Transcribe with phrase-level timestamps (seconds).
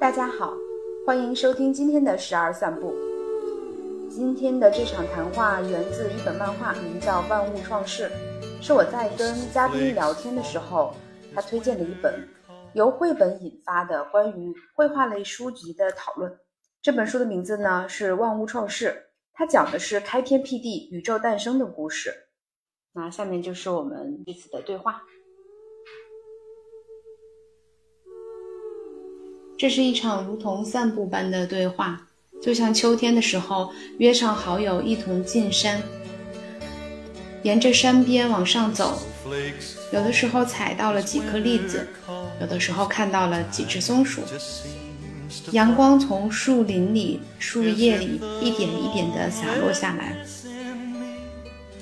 [0.00, 0.56] 大家好，
[1.04, 2.94] 欢迎收听今天的十二散步。
[4.08, 8.08] 今天的这场谈话源自一本漫画，名叫《万物创世》，
[8.62, 10.94] 是我在跟嘉宾聊天的时候，
[11.34, 12.28] 他推荐的一本
[12.74, 16.32] 由绘本引发的关于绘画类书籍的讨论。
[16.80, 18.86] 这本书的名字呢是《万物创世》，
[19.32, 22.14] 它讲的是开天辟地、宇宙诞生的故事。
[22.92, 25.02] 那下面就是我们彼此的对话。
[29.58, 32.00] 这是一场如同散步般的对话，
[32.40, 35.82] 就像秋天的时候约上好友一同进山，
[37.42, 39.02] 沿着山边往上走，
[39.92, 41.88] 有的时候踩到了几颗栗子，
[42.40, 44.22] 有的时候看到了几只松鼠。
[45.50, 50.24] 阳光从树林里、树叶里一点一点地洒落下来，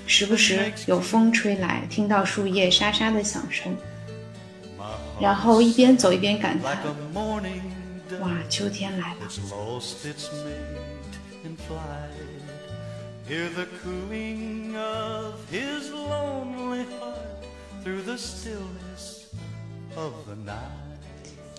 [0.07, 3.77] 时不时有风吹来，听到树叶沙沙的响声。
[5.20, 6.77] 然后一边走一边感叹
[8.21, 9.21] ：“哇，秋天来了。”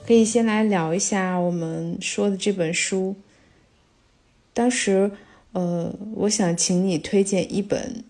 [0.06, 3.16] 可以先来聊一下我们说的这本书。
[4.54, 5.12] 当时，
[5.52, 8.06] 呃，我想请你推荐一本。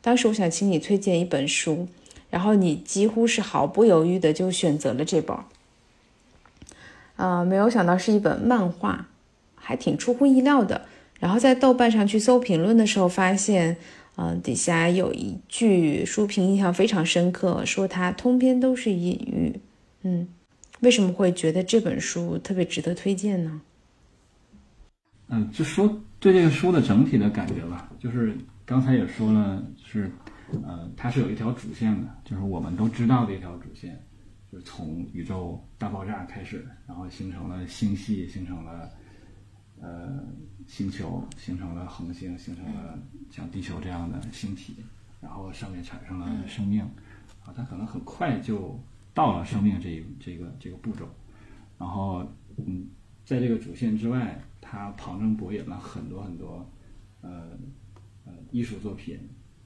[0.00, 1.88] 当时我想请你推荐一本书。
[2.32, 5.36] 然后你几乎是毫不犹豫的就选择了这本，
[7.16, 9.06] 啊，没有想到是一本漫画，
[9.54, 10.86] 还挺出乎意料的。
[11.20, 13.76] 然后在豆瓣上去搜评论的时候，发现，
[14.16, 19.60] 嗯，底下有一句书评印象非常深刻，说它通篇都是隐喻。
[20.00, 20.26] 嗯，
[20.80, 23.60] 为什么会觉得这本书特别值得推荐呢？
[25.28, 30.10] 嗯，就说对这个书的整体的感觉吧，就是刚才也说了是。
[30.64, 33.98] 呃，它是有一条主线的，就是我们都知道的一条主线，
[34.50, 38.90] 就是从宇宙大爆炸开始，然后形成了星系，形成了
[39.80, 40.22] 呃
[40.66, 42.98] 星球，形成了恒星，形成了
[43.30, 44.76] 像地球这样的星体，
[45.20, 46.82] 然后上面产生了生命，
[47.44, 48.78] 啊，它可能很快就
[49.14, 51.08] 到了生命这一这个这个步骤，
[51.78, 52.26] 然后
[52.58, 52.86] 嗯，
[53.24, 56.70] 在这个主线之外，它旁征博引了很多很多
[57.22, 57.50] 呃
[58.26, 59.18] 呃艺术作品。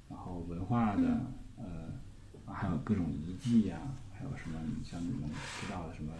[0.09, 1.21] 然后文化的，
[1.57, 1.93] 呃，
[2.47, 3.81] 还有各种遗迹呀，
[4.13, 5.29] 还有什么像你们
[5.61, 6.13] 知道的什么，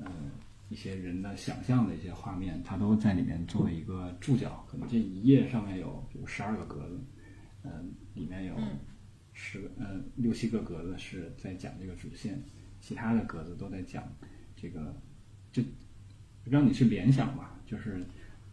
[0.00, 0.06] 嗯，
[0.68, 4.66] 一些人的想象的一些画面，它都在里面作为一个注脚。
[4.68, 7.00] 可能这一页上面有有十二个格子，
[7.62, 8.56] 嗯，里面有
[9.32, 12.42] 十个，嗯，六七个格子是在讲这个主线，
[12.80, 14.02] 其他的格子都在讲
[14.56, 14.94] 这个，
[15.52, 15.62] 就
[16.44, 17.56] 让你去联想吧。
[17.66, 18.04] 就是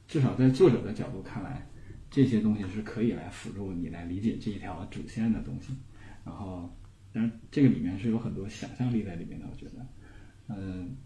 [0.08, 1.66] 至少在作者的角度看来。
[2.12, 5.74] 这些东西是可以来辅助你来理解这一条主线的东西，
[6.26, 6.68] 然后，
[7.14, 9.86] 当然这个里面是有很多想象力在里面的，我觉得，
[10.48, 10.98] 嗯，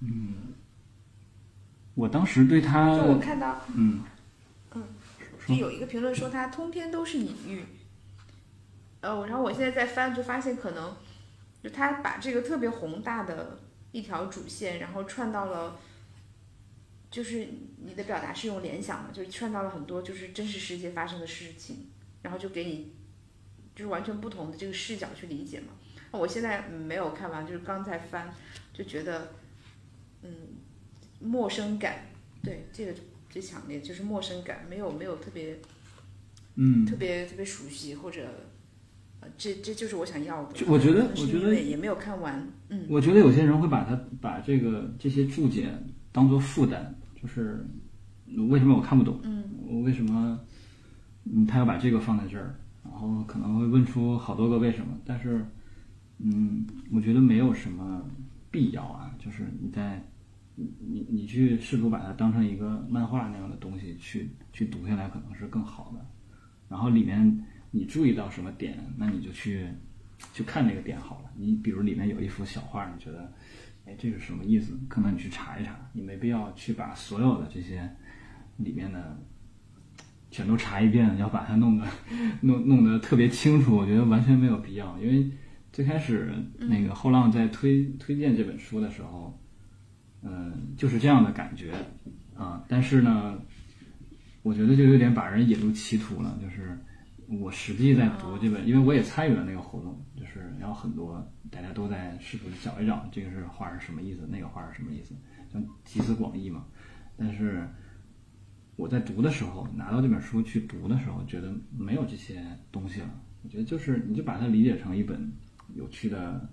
[0.00, 0.34] 嗯，
[1.94, 4.02] 我当时对他，我看到，嗯，
[4.74, 4.82] 嗯，
[5.48, 7.64] 就有一个评论说他通篇都是隐喻，
[9.00, 10.94] 呃，然后我现在在翻就发现可能，
[11.62, 13.58] 就他把这个特别宏大的
[13.92, 15.78] 一条主线，然后串到了。
[17.14, 17.46] 就是
[17.86, 21.86] 你的表达是用联想嘛，就串到了很多就是真实世界发生的事情，
[22.22, 22.90] 然后就给你
[23.72, 25.68] 就是完全不同的这个视角去理解嘛。
[26.10, 28.34] 我现在没有看完，就是刚在翻，
[28.72, 29.28] 就觉得
[30.22, 30.28] 嗯
[31.20, 32.06] 陌生感，
[32.42, 32.92] 对这个
[33.30, 35.60] 最强烈就是陌生感，没有没有特别
[36.56, 38.26] 嗯特别特别熟悉或者
[39.20, 40.66] 呃这这就是我想要的。
[40.66, 45.68] 我觉得我觉得也没有看完，嗯，我觉得有些人会把它把这个这些注解
[46.10, 46.92] 当做负担。
[47.24, 47.66] 就是
[48.50, 49.18] 为什么我看不懂？
[49.24, 50.38] 嗯，我为什么
[51.24, 52.54] 嗯他要把这个放在这儿？
[52.84, 54.92] 然后可能会问出好多个为什么。
[55.06, 55.42] 但是
[56.18, 58.04] 嗯，我觉得没有什么
[58.50, 59.10] 必要啊。
[59.18, 60.04] 就是你在
[60.54, 66.06] 你你你去试图把它当成一个漫画那样的东西去去读下来，可能是更好的。
[66.68, 69.66] 然后里面你注意到什么点，那你就去
[70.34, 71.30] 去看那个点好了。
[71.34, 73.32] 你比如里面有一幅小画，你觉得。
[73.86, 74.78] 哎，这是什么意思？
[74.88, 77.88] 可能你去查一查，你没必要去把所有的这些
[78.56, 79.18] 里面的
[80.30, 81.86] 全都查一遍，要把它弄得
[82.40, 84.98] 弄弄得特别清楚，我觉得完全没有必要。
[84.98, 85.30] 因为
[85.72, 89.38] 最开始那个后浪在推推荐这本书的时候，
[90.22, 91.72] 嗯，就是这样的感觉
[92.34, 92.64] 啊。
[92.66, 93.38] 但是呢，
[94.42, 96.78] 我觉得就有点把人引入歧途了，就是。
[97.40, 105.14] 我实际在读这本，因为我也参与了那个活动，就是然后很多大家都在试图找一找这个是画是什么意思，那个画是什么意思，
[105.52, 106.64] 就集思广益嘛。
[107.16, 107.68] 但是
[108.76, 113.10] 我在读的时候，拿到这本书去读的时候，觉得没有这些东西了。
[113.42, 115.30] 我觉得就是你就把它理解成一本
[115.74, 116.48] 有趣的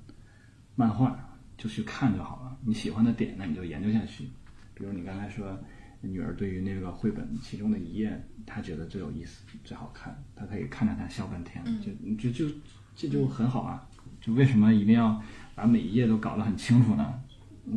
[0.76, 2.58] 漫画，就去看就好了。
[2.64, 4.26] 你喜欢的点，那你就研究下去。
[4.74, 5.58] 比如你刚才说，
[6.02, 12.56] 女儿对于那个绘本其中的一页，她觉得最有意思、最好看，他可以看着他笑半天，就就就
[12.96, 13.88] 这就很好啊。
[14.20, 15.22] 就为什么一定要
[15.56, 17.14] 把每一页都搞得很清楚呢？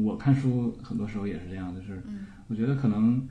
[0.03, 2.03] 我看书很多时候也是这样，就是
[2.49, 3.27] 我觉得可能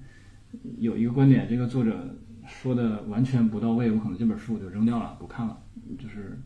[0.77, 2.15] 有一个观点，这个作者
[2.47, 5.59] 说的完全不到位，我可能这本书我就扔掉了，不看了。
[6.00, 6.39] 就是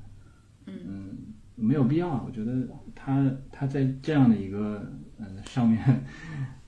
[0.66, 1.16] 嗯，
[1.56, 2.24] 没有必要。
[2.24, 6.04] 我觉得他他在这样的一个嗯上面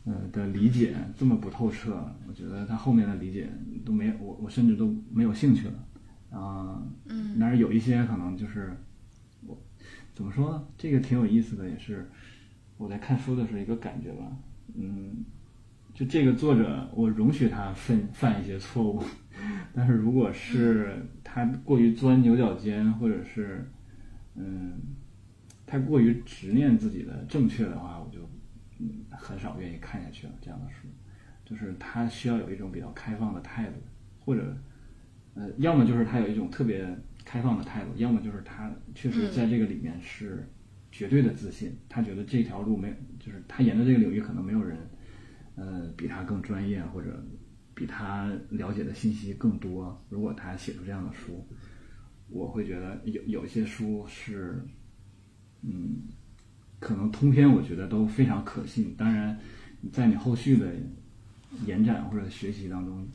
[0.09, 3.47] 嗯的理解这么不透彻，我觉得他后面的理解
[3.85, 6.81] 都没我我甚至都没有兴趣了啊。
[7.05, 8.75] 嗯，但是有一些可能就是
[9.45, 9.55] 我
[10.15, 12.09] 怎么说呢，这个挺有意思的，也是。
[12.77, 14.37] 我在看书的时候一个感觉吧，
[14.73, 15.25] 嗯，
[15.93, 19.03] 就这个作者，我容许他犯犯一些错误，
[19.75, 23.69] 但是如果是他过于钻牛角尖，或者是
[24.35, 24.79] 嗯，
[25.65, 28.18] 太过于执念自己的正确的话，我就
[29.11, 30.33] 很少愿意看下去了。
[30.41, 30.87] 这样的书，
[31.45, 33.75] 就是他需要有一种比较开放的态度，
[34.19, 34.57] 或者
[35.33, 36.87] 呃，要么就是他有一种特别
[37.23, 40.47] 开放的态度，要么就是他确实在这个里面是。
[40.91, 44.75] 绝对的自信，他觉得这条路没，就是他沿着这个领域可能没有人，
[45.53, 47.23] 呃，比他更专业或者
[47.75, 50.03] 比他了解的信息更多。
[50.09, 51.47] 如果他写出这样的书，
[52.27, 54.65] 我会觉得有有些书是，
[55.61, 56.01] 嗯，
[56.79, 58.95] 可能通篇我觉得都非常可信。
[58.97, 59.37] 当然，
[59.91, 60.73] 在你后续的
[61.65, 63.07] 延展或者学习当中，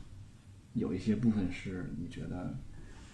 [0.73, 2.55] 有一些部分是你觉得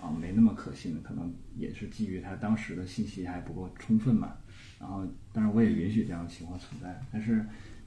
[0.01, 4.33] 啊没那么可信的，可能也是基于他当时的信息还不够充分嘛。
[4.79, 7.45] 然后，当然我也允许这样的情况存在，但是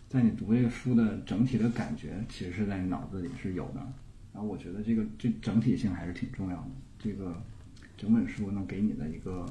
[0.08, 3.81] 在你读这个书的整体的感觉，其实是在你脑子里是有的。
[4.32, 6.70] 然后我觉得这个这整体性还是挺重要的。
[6.99, 7.40] 这个
[7.96, 9.44] 整本书能给你的一个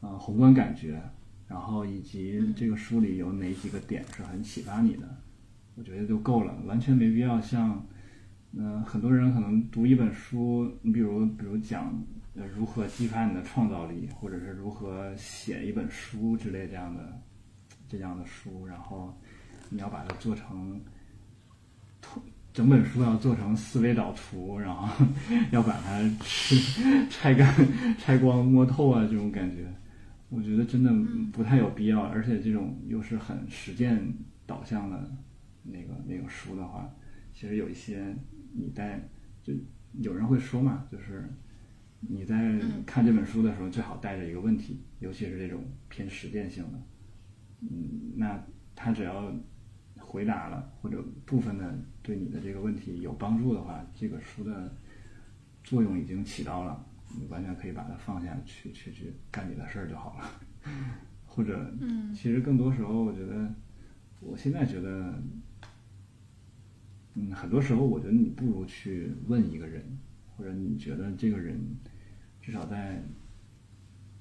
[0.00, 1.02] 呃宏观感觉，
[1.52, 5.06] 然后以及这个书里有哪几个点是很启发你的，
[5.76, 7.84] 我觉得就够了，完全没必要像
[8.52, 12.02] 嗯很多人可能读一本书，你比如比如讲。
[12.34, 17.20] 呃，如何激发你的创造力，或者是如何写一本书之类这样的
[17.86, 19.14] 这样的书，然后
[19.68, 20.80] 你要把它做成
[22.00, 22.22] 图，
[22.54, 24.88] 整本书要做成思维导图，然后
[25.52, 26.00] 要把它
[27.12, 27.54] 拆干、
[27.98, 29.70] 拆光、摸透啊，这种感觉，
[30.32, 30.90] 我觉得真的
[31.30, 32.00] 不太有必要。
[32.00, 34.12] 而且这种又是很实践
[34.46, 35.16] 导向的
[35.62, 36.92] 那个那个书的话，
[37.32, 38.16] 其实有一些
[38.52, 39.08] 你在
[39.42, 39.52] 就
[40.00, 41.28] 有人会说嘛，就是。
[42.04, 46.82] 你在看这本书的时候，最好带着一个问题，尤其是这种偏实践性的。
[47.60, 48.44] 嗯，那
[48.74, 49.32] 他只要
[49.96, 54.76] 回答了，或者部分的对你的这个问题有帮助的话，这个书的
[55.62, 56.84] 作用已经起到了，
[57.18, 60.30] 你完全可以把它放下去，去去干你的事儿就好了。
[61.26, 61.72] 或者，
[62.14, 63.54] 其实更多时候，我觉得，
[64.20, 65.14] 我现在觉得，
[67.14, 69.84] 嗯，很多时候，我觉得你不如去问一个人，
[70.36, 71.58] 或者你觉得这个人。
[72.44, 73.00] 至少在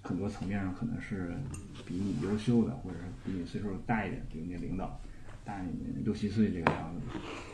[0.04, 1.34] 很多层面上，可能是
[1.88, 5.02] 比你优秀的，或者是比你岁数大一点，比如那领导
[5.44, 7.02] 大你六七岁这个样子，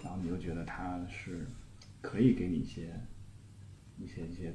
[0.03, 1.47] 然后你又觉得他是
[2.01, 2.93] 可以给你一些
[3.97, 4.53] 一些一些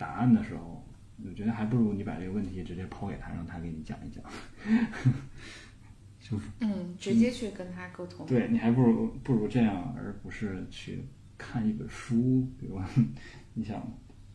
[0.00, 0.82] 答案的时候，
[1.22, 4.24] 我觉得还不如你把这个问题直接抛给他，让他给你讲一讲。
[6.18, 8.26] 就嗯，直接去跟他沟通。
[8.26, 11.04] 对你还不如不如这样，而不是去
[11.36, 12.80] 看一本书，比如
[13.54, 13.86] 你想。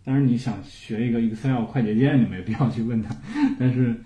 [0.04, 3.10] 当然，你想学一个 Excel 快捷键，你没必要去问他。
[3.58, 4.00] 但是，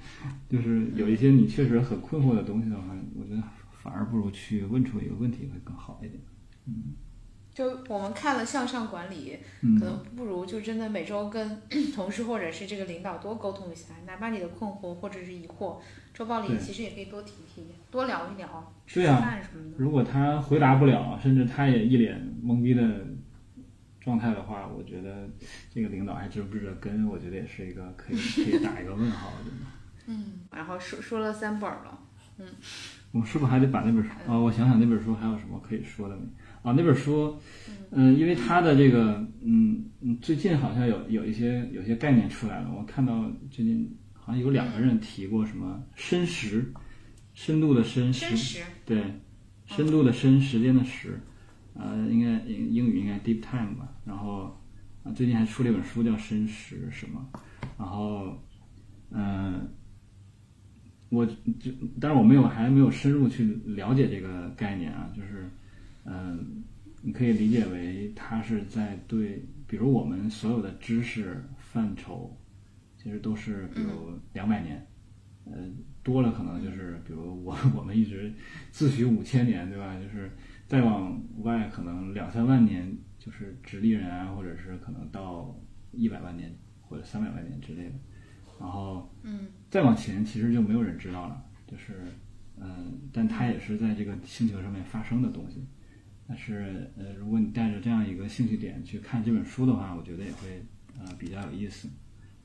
[0.47, 3.43] 就是有一些你确实很困惑的东西的话，我觉得
[3.83, 6.17] 反而不如去问出一个问题会更好一点。
[6.67, 6.95] 嗯，
[7.59, 11.61] 就我们看了向上管理，可能不如就真的每周跟
[11.93, 15.77] 同事或者是这个领导多沟通一下，哪怕你的困惑或者是疑惑，
[16.13, 19.77] 周报里其实也可以多提提，多聊一聊，吃饭什么的。
[19.77, 23.05] 如果他回答不了，甚至他也一脸懵逼的。
[24.01, 25.29] 状态的话，我觉得
[25.69, 27.05] 这个领导还值不值得跟？
[27.05, 29.51] 我觉得也是一个可以可以打一个问号的。
[30.07, 31.99] 嗯，然后说说了三本了，
[32.37, 32.47] 嗯，
[33.11, 34.39] 我们是不是还得把那本书啊？
[34.39, 36.21] 我想想那本书还有什么可以说的没？
[36.61, 37.37] 啊，那本书，
[37.91, 42.71] 嗯，因为它的这个，嗯嗯，最近好像有有一些有些概念出来了。
[42.77, 46.71] 我看到最近好像有两个人提过什么深时，
[47.33, 49.03] 深度的深时，对，
[49.65, 51.19] 深度的深，时间的时。
[51.75, 53.87] 呃，应该英英语应该 deep time 吧。
[54.05, 54.53] 然后
[55.03, 57.25] 啊，最近还出了一本书叫《深时什么》。
[57.77, 58.37] 然后，
[59.11, 59.65] 嗯，
[61.07, 65.09] 我就，但是我没有还没有深入去了解这个概念啊。
[65.15, 65.49] 就是，
[66.11, 66.63] 嗯，
[67.03, 72.35] 你可以理解为它是在对，比如我们所有的知识范畴，
[72.97, 74.87] 其实都是比如两百年，
[75.45, 75.53] 呃，
[76.01, 78.33] 多了可能就是比如我 我们一直
[78.71, 79.99] 自诩五千年，对吧？
[80.01, 80.31] 就是
[80.65, 85.55] 再往外可能两三万年，就是直立人啊，或者是可能到
[85.91, 86.51] 一百万年
[86.81, 87.95] 或者三百万年之类的。
[88.59, 92.01] 然后，嗯，再往前其实就没有人知道了，就是
[92.59, 95.63] 嗯，但它也是在这个星球上面发生的东西。
[96.31, 100.63] 但是呃，如果你带着这样一个兴趣点去看这本书的话，我觉得也会
[100.99, 101.89] 呃比较有意思。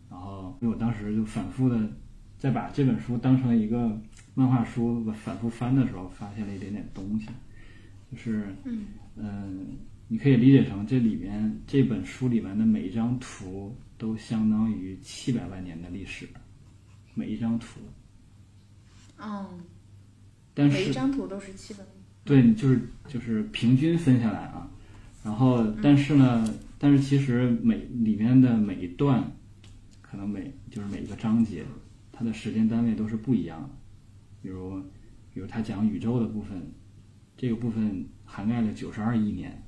[0.08, 1.78] 然后，因为我当时就反复的
[2.38, 4.00] 在把这本书当成一个
[4.34, 7.28] 漫画书反复翻的时候，发现了一点点东西，
[8.10, 8.86] 就是嗯
[9.16, 9.76] 嗯，
[10.08, 16.26] 你可以理解成这里面这本书里面的每一张图都相当于七百万年的历史，
[17.12, 17.80] 每一张图。
[19.18, 19.46] 嗯，
[20.54, 21.86] 但是每一张图都是七本。
[22.24, 24.70] 对，就是就是平均分下来啊，
[25.22, 29.30] 然后但是呢，但是其实每里面的每一段，
[30.00, 31.64] 可能每就是每一个章节，
[32.10, 33.68] 它的时间单位都是不一样的。
[34.40, 34.80] 比如，
[35.32, 36.72] 比如他讲宇宙的部分，
[37.36, 39.62] 这个部分涵盖了九十二亿年，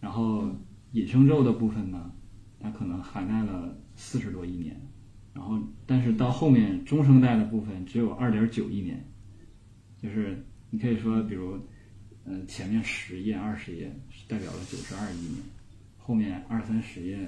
[0.00, 0.50] 然后
[0.92, 2.10] 隐生咒的部分呢，
[2.58, 4.80] 它可能涵盖了四十多亿年，
[5.32, 9.06] 然后但是到后面中生代的部分只有二点九亿年，
[10.02, 11.58] 就是你可以说，比如，
[12.24, 15.42] 呃，前面十页、二十页是代表了九十二亿年，
[15.98, 17.18] 后面二三十页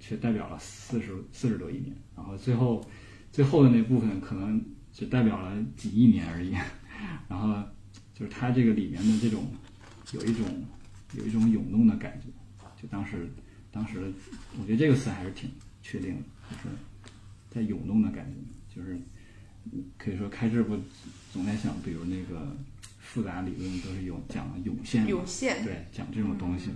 [0.00, 2.84] 却代表了四十四十多亿年，然后最后
[3.30, 4.60] 最后的那部分可能
[4.92, 6.52] 只代表了几亿年而已，
[7.28, 7.62] 然后
[8.14, 9.46] 就是它这个里面的这种
[10.12, 10.44] 有一种
[11.14, 12.26] 有一种涌动的感觉，
[12.80, 13.28] 就当时
[13.70, 14.12] 当时
[14.60, 15.48] 我觉得这个词还是挺
[15.82, 16.76] 确定的，就是
[17.48, 18.98] 在涌动的感觉，就是
[19.96, 20.76] 可以说开智不
[21.32, 22.56] 总在想，比如那个
[23.08, 26.70] 复杂理论都是有讲涌现，涌现对，讲这种东西。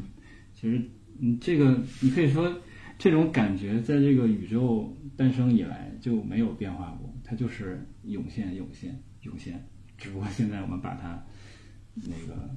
[0.54, 0.82] 其实，
[1.20, 2.50] 嗯，这个你可以说，
[2.98, 9.62] 这种感觉在这个宇宙诞生以来就没有变化过，它就是涌现、涌现、涌现。
[9.98, 11.22] 只不过现在我们把它
[11.94, 12.48] 那个，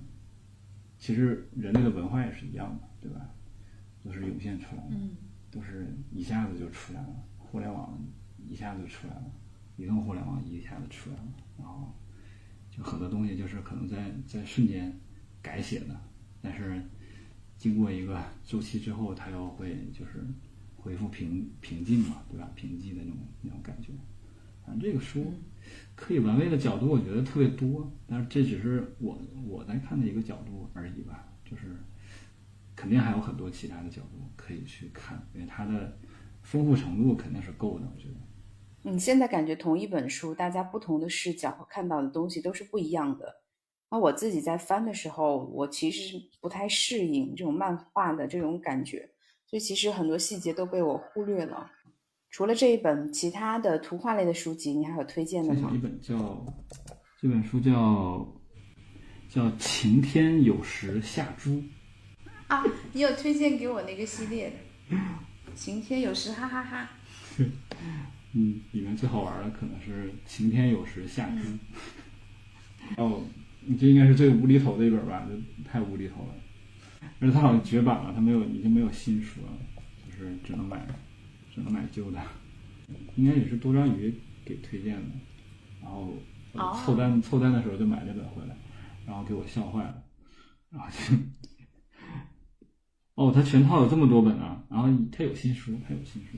[0.97, 3.29] 其实人类的文化也是一样的，对吧？
[4.05, 5.17] 都是涌现出来的，嗯
[5.51, 7.09] 都是一下子就出来了。
[7.37, 8.01] 互联网
[8.47, 9.31] 一下子就出来了，
[9.75, 11.93] 移动互联网一下子出来了，然后
[12.75, 14.91] 就很多东西就是可能在在瞬间
[15.41, 15.95] 改写的，
[16.41, 16.81] 但是
[17.57, 20.25] 经过一个周期之后，它又会就是
[20.75, 22.51] 恢复平平静嘛，对吧？
[22.55, 23.89] 平静的那种那种感觉。
[24.65, 25.33] 反正这个书
[25.95, 29.17] 可以玩味的角度，我觉得特别多，但是这只是我
[29.47, 31.63] 我在看的一个角度而已吧，就是
[32.75, 35.97] 肯定还有很多其他的角度可以去看，因为它的
[36.41, 38.15] 丰富程度肯定是够的，我觉得。
[38.87, 43.41] 你现在感觉同一本书，大家不同的视角看到的东西都是不一样的。
[43.89, 49.09] 那我自己在翻的时候，我其实不太适应这种漫画的这种感觉，
[49.47, 51.71] 所以其实很多细节都被我忽略了。
[52.29, 55.79] 除了这一本，其他的图画类的书籍，你还有推荐的吗一？
[55.79, 56.45] 本叫
[57.19, 57.71] 这本书叫
[59.27, 61.49] 叫《晴天有时下猪》，
[62.49, 62.63] 啊，
[62.93, 64.95] 你有推荐给我那个系列的？
[65.55, 66.89] 晴天有时哈哈哈。
[68.37, 71.43] 嗯，里面最好玩的可能是“晴天有时下猪”
[73.01, 73.23] 哦，
[73.61, 75.25] 你这应该是最无厘头的一本吧？
[75.25, 76.35] 这太无厘头了，
[77.19, 79.47] 而且它好像绝版了，它没有已经没有新书了，
[80.05, 80.85] 就是只能买
[81.53, 82.21] 只能买旧的，
[83.15, 84.13] 应该也是多章鱼
[84.43, 85.15] 给推荐的，
[85.81, 86.13] 然后
[86.83, 88.57] 凑单、凑单的时候就买这本回来，
[89.07, 90.03] 然后给我笑坏了，
[90.69, 91.15] 然后就。
[93.15, 94.61] 哦，它全套有这么多本啊！
[94.69, 96.37] 然后它有新书，它有新书，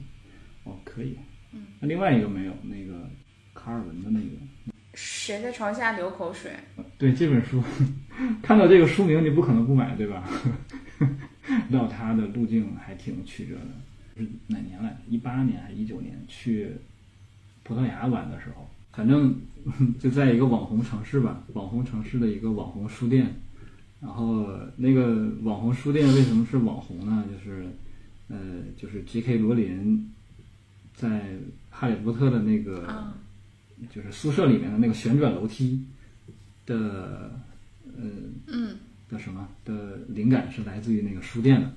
[0.63, 1.17] 哦，可以。
[1.57, 3.09] 嗯，那另外一个没有，那个
[3.53, 6.51] 卡尔文的那个，谁在床下流口水？
[6.97, 7.61] 对这本书，
[8.41, 10.27] 看到这个书名你不可能不买，对吧？
[11.71, 14.97] 到它的路径还挺曲折的，是哪年来？
[15.07, 16.71] 一八年还是一九年去
[17.63, 19.39] 葡萄牙玩的时候，反正
[19.99, 23.27] 就在一个网红城市吧，网红城市的一个网红书店，
[24.01, 27.25] 然后那个网红书店为什么是网红呢？
[27.31, 27.67] 就是
[28.29, 28.37] 呃，
[28.75, 29.37] 就是 J.K.
[29.37, 30.11] 罗琳
[30.97, 31.07] 在
[31.69, 32.85] 《哈利波特》的那个。
[32.85, 33.13] 啊
[33.91, 35.85] 就是宿舍里面的那个旋转楼梯
[36.65, 37.39] 的，
[37.95, 38.03] 呃
[38.47, 38.75] 嗯
[39.07, 41.71] 的什么的灵感是来自于那个书店的，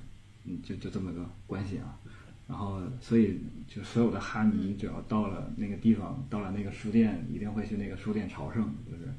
[0.45, 1.99] 嗯，就就这么个关系啊。
[2.47, 3.37] 然后，所以
[3.67, 9.13] 就所有的哈迷只要到了那个地方，到了那个书店，一定会去那个书店朝圣，就是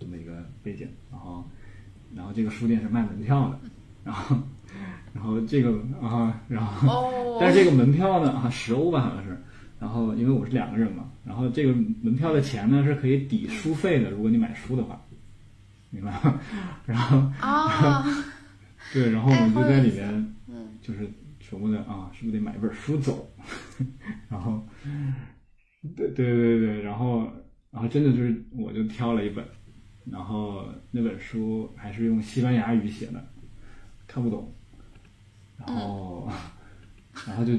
[0.00, 0.88] 这么一个背景。
[1.12, 1.48] 然后，
[2.12, 3.60] 然后这个书店是卖门票的，
[4.02, 4.36] 然后，
[5.14, 9.36] 然后这个啊，然后，哦， 但是这个门票呢，啊，十欧吧好像是。
[9.78, 14.98] 然后因为我是两个人嘛，然后这个门票的钱呢是可以抵书费的，如果你买书的话，
[15.90, 16.40] 明白吗？
[16.86, 18.02] 然后啊，
[18.94, 21.06] 对，然后我们就在里面，嗯就是
[21.42, 23.28] 琢磨着啊，是不是得买一本书走？
[24.30, 24.66] 然后
[25.94, 27.30] 对对对对，然后
[27.70, 29.44] 然后真的就是我就挑了一本，
[30.10, 33.22] 然后那本书还是用西班牙语写的，
[34.06, 34.52] 看不懂，
[35.58, 36.28] 然后
[37.26, 37.52] 然后就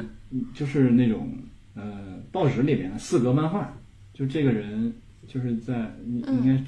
[0.54, 1.32] 就是那种
[1.76, 3.74] 呃报纸里面的四格漫画，
[4.14, 4.94] 就这个人
[5.28, 6.64] 就是在应应该。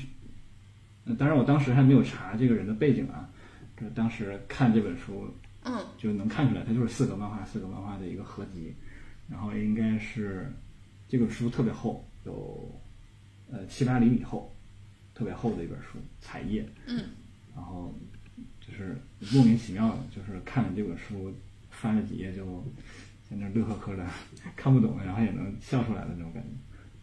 [1.17, 3.27] 当然，我当时还没有查这个人的背景啊。
[3.75, 5.27] 这当时看这本书，
[5.63, 8.71] 嗯，就能看出来，它就是四格漫画，四格漫画的一个合集。
[9.27, 10.53] 然后应该是
[11.07, 12.79] 这本书特别厚，有
[13.49, 14.55] 呃七八厘米厚，
[15.15, 16.63] 特别厚的一本书，彩页。
[16.85, 17.05] 嗯。
[17.55, 17.91] 然后
[18.69, 18.95] 就是
[19.33, 21.33] 莫名其妙的，就是看了这本书，
[21.69, 22.45] 翻了几页就
[23.29, 24.05] 在那乐呵呵的，
[24.55, 26.49] 看不懂，然后也能笑出来的那种感觉，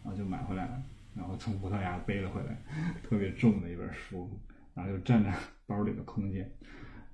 [0.03, 0.81] 然后就买回来了。
[1.15, 2.55] 然后从葡萄牙背了回来，
[3.03, 4.29] 特别重的一本书，
[4.75, 5.33] 然后就占着
[5.65, 6.47] 包里的空间。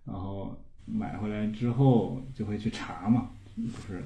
[0.06, 4.04] 然后买回来之后就会去查嘛，就是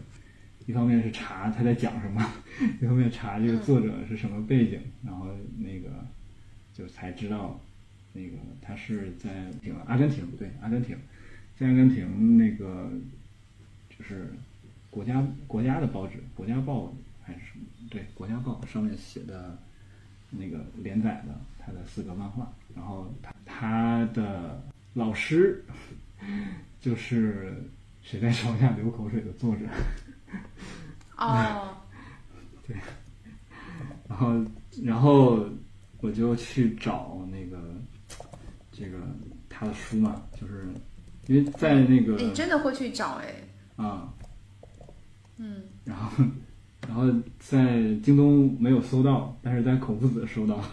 [0.67, 2.23] 一方面是查他在讲什么，
[2.79, 5.27] 一方面查这个作者是什么背景，然后
[5.57, 5.89] 那个
[6.73, 7.59] 就才知道，
[8.17, 9.29] 那个他是在
[9.85, 10.97] 阿根廷，对，阿根廷，
[11.55, 12.91] 在阿根廷那个
[13.95, 14.33] 就是
[14.89, 16.93] 国家国家的报纸，国家报
[17.23, 17.65] 还是什么？
[17.89, 19.57] 对，国家报上面写的。
[20.29, 24.61] 那个连载的他的四个漫画，然后他他的
[24.93, 25.63] 老师
[26.81, 27.63] 就是
[28.01, 29.65] 谁在床下流口水的作者。
[31.15, 31.77] 哦，
[32.67, 32.75] 对，
[34.09, 34.45] 然后
[34.83, 35.49] 然后
[36.01, 37.73] 我就去找那个
[38.77, 38.97] 这个
[39.49, 40.67] 他的书嘛，就是
[41.25, 43.33] 因为在那个你真的会去找哎
[43.77, 44.13] 啊，
[45.37, 46.23] 嗯， 然后。
[46.87, 47.03] 然后
[47.37, 50.63] 在京东没有搜到，但是在孔夫子搜到，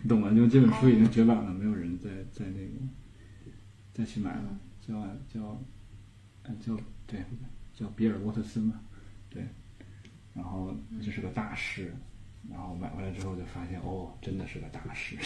[0.00, 0.32] 你 懂吗？
[0.32, 2.70] 就这本书已经绝版了，没有人再再那个
[3.92, 4.58] 再去买了。
[4.80, 4.94] 叫
[5.32, 5.60] 叫
[6.60, 7.24] 叫对，
[7.74, 8.80] 叫比尔沃特森嘛，
[9.28, 9.44] 对。
[10.34, 11.92] 然后这是个大师，
[12.48, 15.16] 然后买回来之后就发现，哦，真的是个大师。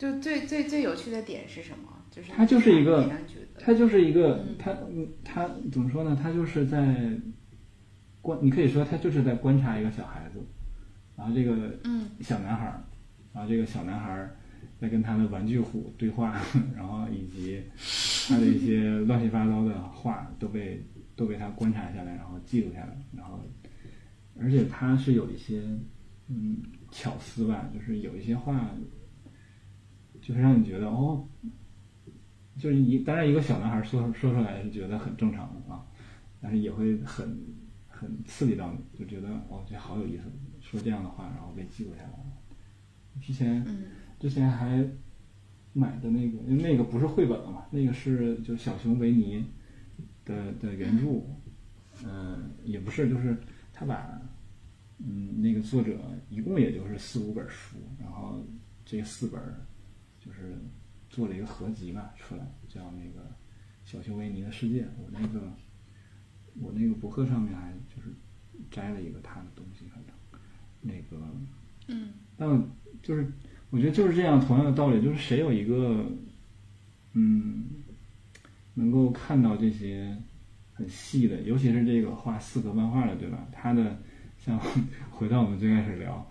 [0.00, 1.88] 就最最最有趣的点是什么？
[2.10, 3.08] 就是他就是一个。
[3.62, 4.74] 他就是一个，他
[5.22, 6.18] 他怎么说呢？
[6.20, 7.12] 他就是在
[8.22, 10.42] 观，你可以说他就是在观察一个小孩子，
[11.14, 11.78] 然后这个
[12.22, 12.82] 小男孩儿，
[13.34, 14.34] 然后这个小男孩儿
[14.80, 16.40] 在跟他的玩具虎对话，
[16.74, 17.62] 然后以及
[18.30, 20.82] 他的一些 乱七八糟的话都被
[21.14, 23.38] 都被他观察下来，然后记录下来，然后
[24.40, 25.60] 而且他是有一些
[26.28, 26.56] 嗯
[26.90, 28.70] 巧思吧，就是有一些话，
[30.30, 31.26] 就是让你觉得哦。
[32.58, 35.82] 就是一，当然一个小男孩说说出来是觉得很正常的啊，
[36.42, 37.38] 但是也会很
[37.88, 40.24] 很刺激到你，就觉得哦，这好有意思，
[40.60, 42.24] 说这样的话，然后被记录下来了。
[43.22, 43.64] 之前
[44.18, 44.86] 之前还
[45.72, 49.42] 买的那个，因为那个不是绘本了嘛，那个是就小熊维尼
[50.26, 51.22] 的的原著，
[52.04, 53.34] 嗯，也不是，就是
[53.72, 54.20] 他把
[54.98, 58.44] 嗯那个作者一共也就是四五本书，然后
[58.84, 59.48] 这四本就
[60.40, 60.56] 是。
[61.12, 63.28] 做了一个合集嘛出来，叫那个
[63.84, 64.86] 小熊维尼的世界。
[64.96, 65.52] 我那个
[66.60, 68.14] 我那个博客上面还就是
[68.70, 70.40] 摘了一个他的东西，反正
[70.80, 71.20] 那个
[71.88, 72.48] 嗯，但
[73.02, 73.26] 就是
[73.70, 76.06] 我觉得就是这样，同样的道理，就是谁有一个
[77.14, 77.64] 嗯
[78.74, 80.16] 能够看到这些
[80.74, 83.48] 很细的，尤其是这个画四格漫画的，对吧？
[83.50, 83.98] 他的
[84.38, 84.56] 像
[85.10, 86.24] 回到我们最开始聊，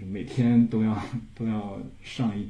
[0.00, 0.98] 就每天都要
[1.34, 2.48] 都要上一。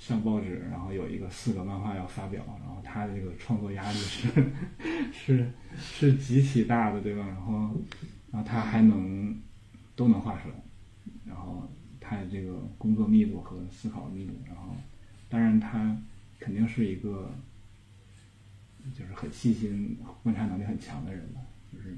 [0.00, 4.50] 上报纸，然后有一个四个漫画要发表，然后他的这个创作压力是
[5.12, 7.26] 是是极其大的，对吧？
[7.26, 7.52] 然后
[8.32, 9.38] 然后他还能
[9.94, 10.54] 都能画出来，
[11.26, 14.74] 然后他的这个工作密度和思考密度，然后
[15.28, 15.94] 当然他
[16.38, 17.30] 肯定是一个
[18.98, 21.94] 就是很细心、观察能力很强的人吧，就是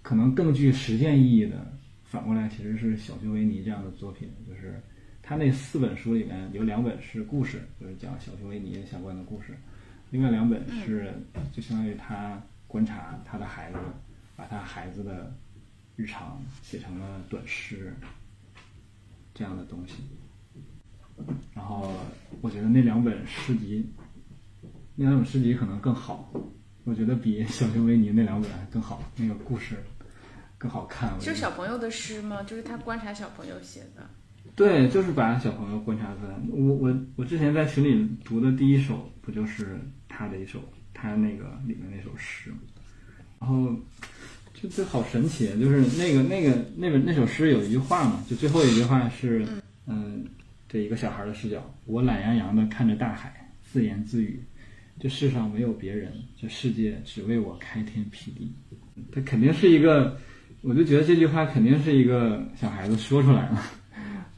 [0.00, 4.82] 可能更具实践意义的，反过来其实是小熊维尼这样的作品，就是。
[5.30, 9.52] 他那四本书里面有两本是故事，就是讲小熊维尼相关的故事；
[10.10, 11.14] 另外两本是
[11.52, 13.78] 就相当于他观察他的孩子，
[14.34, 15.32] 把他孩子的
[15.94, 17.94] 日常写成了短诗
[19.32, 20.02] 这样的东西。
[21.54, 21.92] 然后
[22.40, 23.88] 我觉得那两本诗集，
[24.96, 26.28] 那两本诗集可能更好，
[26.82, 29.76] 我觉得比小熊维尼那两本更好，那个故事
[30.58, 31.16] 更好看。
[31.20, 32.42] 就小朋友的诗吗？
[32.42, 34.10] 就是他观察小朋友写的。
[34.54, 36.34] 对，就是把小朋友观察出来。
[36.50, 40.58] 我我我之前在群里读的第一首，不就是他的一首，
[40.92, 42.52] 他那个里面那首诗？
[43.38, 43.74] 然后
[44.52, 49.46] 就就好神奇，就是那个那个那本那首诗有一句话嘛，就最后一句话是，
[49.86, 50.26] 嗯，
[50.68, 54.42] 这一个小孩的视角，我懒洋洋的看着大海，自言自语，
[54.98, 58.52] 这世上没有别人，这世界只为我开天辟地。
[59.10, 60.18] 他肯定是一个，
[60.60, 63.62] 我就觉得这句话肯定是一个小孩子说出来了，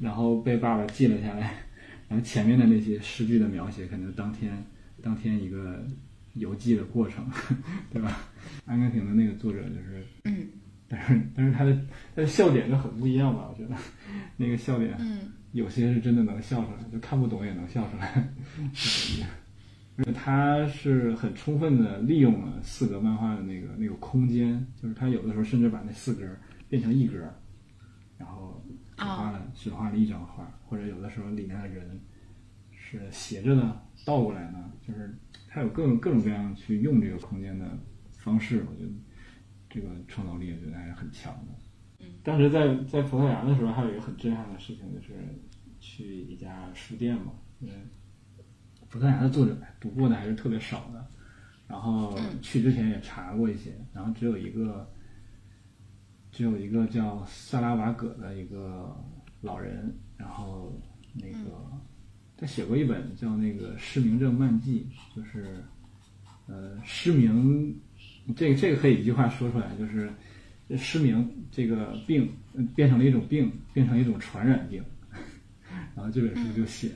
[0.02, 1.54] 然后被爸爸记了下来，
[2.10, 4.52] 然后前面的那些诗句的描写，可能当天
[5.00, 5.86] 当天一个
[6.34, 7.24] 邮寄的过程，
[7.92, 8.18] 对吧？
[8.66, 10.48] 安根廷的那个作者就是，嗯，
[10.88, 11.72] 但是但是他的
[12.16, 13.48] 他的笑点就很不一样吧？
[13.48, 13.76] 我觉得
[14.36, 18.28] 那个笑点，嗯，有些是真的能笑出来，就看不懂也能笑出来，
[19.96, 26.26] 而且他是很充分的利用了四格漫画的那个那个空间，就是他有的时候甚至把那四格
[26.68, 27.18] 变成一格，
[28.18, 28.64] 然后
[29.02, 32.00] 只画了只画了一张画，或者有的时候里面的人
[32.70, 35.14] 是斜着的倒过来的，就是
[35.48, 37.66] 他有各种各种各样去用这个空间的
[38.12, 38.92] 方式，我觉得
[39.68, 42.06] 这个创造力我觉得还是很强的。
[42.22, 45.14] 当时在在葡萄牙的时候，还有一个很震撼的事情，就是
[45.80, 47.74] 去一家书店嘛，因为。
[48.88, 51.10] 葡萄牙的作者读过的还是特别少的，
[51.66, 54.86] 然后去之前也查过一些，然后只有一个，
[56.32, 58.96] 只有一个叫萨拉瓦戈的一个
[59.42, 60.72] 老人，然后
[61.12, 61.70] 那个
[62.36, 65.62] 他写过一本叫那个失明症漫记，就是
[66.46, 67.78] 呃失明，
[68.34, 70.10] 这个这个可以一句话说出来，就是
[70.76, 72.32] 失明这个病
[72.74, 74.82] 变成了一种病，变成一种传染病，
[75.94, 76.90] 然后这本书就写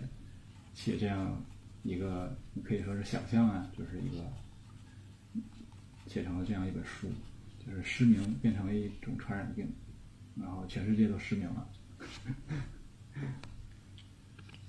[0.74, 1.40] 写这样。
[1.82, 4.24] 一个你可以说是想象啊，就是一个
[6.08, 7.06] 写成了这样一本书，
[7.66, 9.68] 就是失明变成了一种传染病，
[10.36, 11.68] 然后全世界都失明了，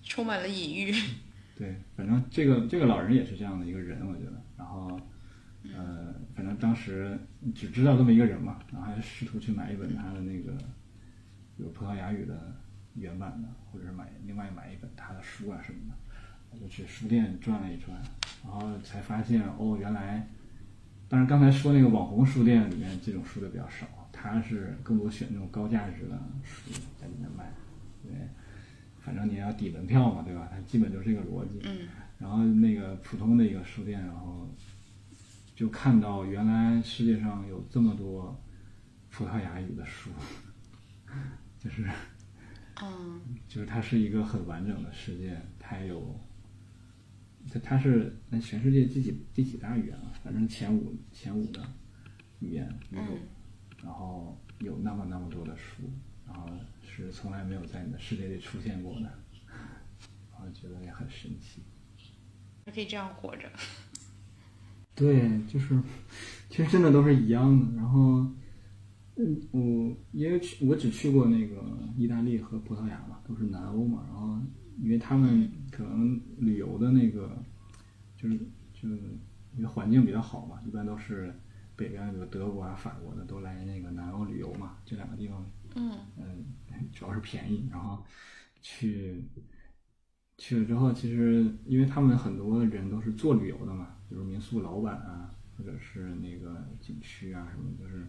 [0.02, 0.94] 充满了隐喻。
[1.56, 4.42] 对，反正这个这个老人也是这样的一个人，我觉得。
[4.58, 5.00] 然后，
[5.76, 7.18] 呃，反正当时
[7.54, 10.58] 只知道这么一个人嘛，然后还试图去买一本他的那个
[11.58, 12.56] 有葡萄牙语的
[12.96, 15.96] 原版的，或者是买另外买一本他的书啊什么的。
[16.50, 18.00] 我就去书店转了一转，
[18.44, 20.28] 然后才发现哦，原来，
[21.10, 27.50] 当然刚才说那个网红书店里面这种书的比较少，他是更多选那种高价值的书在里面卖，
[28.04, 28.12] 对，
[29.00, 30.50] 反正你要抵门票嘛，对吧？
[30.52, 31.62] 它基本就是这个逻辑。
[31.63, 31.88] 嗯。
[32.20, 34.54] 然后那个普通的一个书店，然后
[35.56, 38.38] 就看到原来世界上有这么多
[39.10, 40.10] 葡萄牙语的书，
[41.58, 41.88] 就是，
[42.82, 46.20] 嗯，就是它是一个很完整的世界，它有。
[47.52, 50.14] 它它是那全世界第几第几大语言了？
[50.24, 51.62] 反正前五前五的
[52.40, 53.18] 语言语种，
[53.84, 55.84] 然后有那么那么多的书，
[56.26, 56.50] 然后
[56.82, 59.12] 是从来没有在你的世界里出现过的，
[60.32, 61.62] 然后觉得也很神奇。
[62.66, 63.50] 还可以这样活着。
[64.94, 65.80] 对，就是
[66.50, 67.76] 其实真的都是一样的。
[67.76, 68.28] 然后，
[69.16, 71.64] 嗯，我因为去我只去过那个
[71.96, 74.40] 意大利和葡萄牙嘛，都是南欧嘛，然后。
[74.80, 77.38] 因为他们可能旅游的那个，
[78.16, 78.38] 就是
[78.74, 78.96] 就是
[79.56, 81.34] 因为环境比较好嘛，一般都是
[81.76, 86.46] 北边比如德国啊、法国的都来那个南欧旅游嘛，这两个地方，嗯嗯，
[86.94, 88.04] 主要是便宜，然后
[88.62, 89.24] 去
[90.38, 98.06] 去了之后，其实因为他们很多人都是做旅游的嘛，比如民宿老板啊，或者是那个景区啊什么，就是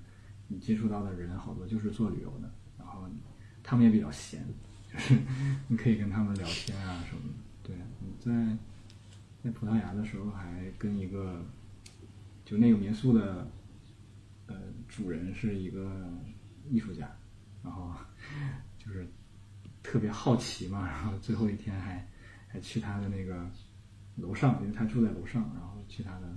[0.48, 3.08] 你接触到的人好多就是做旅游的，然后
[3.62, 4.46] 他们也比较闲。
[5.68, 7.38] 你可以跟他们聊天啊什么的。
[7.62, 8.56] 对，你在
[9.42, 11.44] 在葡萄牙的时候还跟一个，
[12.44, 13.50] 就那个民宿的，
[14.46, 14.56] 呃，
[14.88, 16.10] 主人是一个
[16.68, 17.10] 艺术家，
[17.62, 17.94] 然后
[18.78, 19.06] 就是
[19.82, 22.08] 特别好奇嘛，然后最后一天还
[22.48, 23.48] 还去他的那个
[24.16, 26.36] 楼上，因为他住在楼上，然后去他的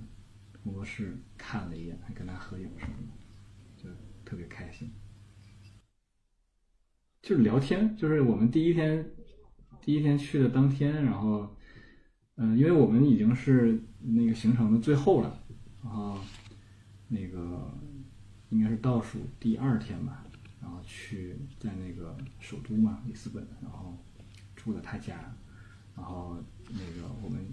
[0.62, 3.90] 工作室看了一眼，还跟他合影什么的，就
[4.24, 4.90] 特别开心。
[7.22, 9.08] 就是聊天，就是我们第一天，
[9.80, 11.48] 第一天去的当天，然后，
[12.34, 15.38] 嗯，因为我们已经是那个行程的最后了，
[15.84, 16.18] 然后，
[17.06, 17.72] 那个
[18.48, 20.24] 应该是倒数第二天吧，
[20.60, 23.96] 然后去在那个首都嘛，里斯本，然后
[24.56, 25.14] 住了他家，
[25.94, 26.36] 然后
[26.70, 27.46] 那个我们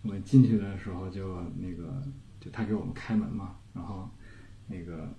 [0.00, 2.02] 我们进去的时候就那个
[2.40, 4.08] 就他给我们开门嘛，然后
[4.66, 5.14] 那个。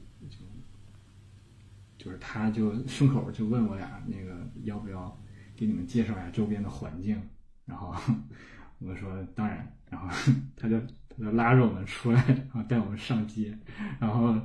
[2.03, 5.15] 就是他，就顺口就问我俩那个要不要
[5.55, 7.21] 给你们介绍一下周边的环境，
[7.63, 7.93] 然后
[8.79, 10.07] 我们说当然，然后
[10.57, 13.55] 他就他就拉着我们出来，然后带我们上街，
[13.99, 14.35] 然后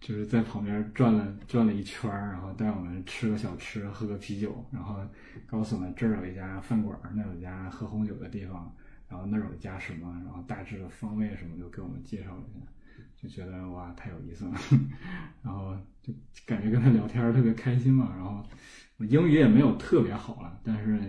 [0.00, 4.96] 就是在旁边转了转了一圈儿，然后带我们吃个小吃，喝个啤酒，然后
[5.46, 8.74] 告诉我们这儿有一家饭馆，那有一家喝红酒的地方，
[9.10, 12.66] 然后那儿有一家什么，然后大致的方位什么就给我们介绍了一下。
[13.24, 14.52] 就觉得哇太有意思了，
[15.42, 16.12] 然后就
[16.44, 18.12] 感觉跟他聊天特别开心嘛。
[18.14, 18.44] 然后
[18.98, 21.00] 我英语也没有特别好了，但是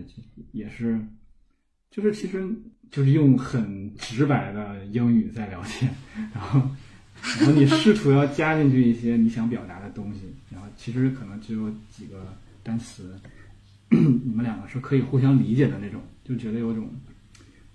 [0.53, 0.97] 也是，
[1.91, 2.49] 就是其实
[2.89, 5.93] 就是用很直白的英语在聊天。
[6.33, 6.61] 然后
[7.39, 13.19] 然后你试图要加进去一些你想表达的东西，然后其实可能只有几个单词，
[13.91, 16.89] 你们两个是可以互相理解的那种，就觉得有种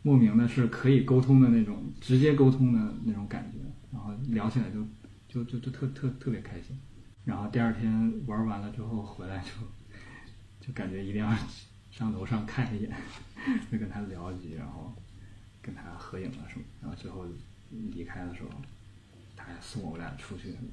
[0.02, 3.58] 莫名的是可以沟通的那种，直接沟通的那种感觉，
[3.92, 4.84] 然后聊起来就
[5.28, 6.78] 就就就特特特别开心。
[7.24, 9.50] 然后第二天玩完了之后回来就
[10.66, 11.30] 就感觉一定要
[11.90, 12.96] 上楼上看一眼，
[13.70, 14.92] 就跟他聊几句，然后
[15.60, 17.26] 跟他合影了什么，然后最后
[17.92, 18.48] 离开的时候，
[19.36, 20.56] 他还送我俩出去。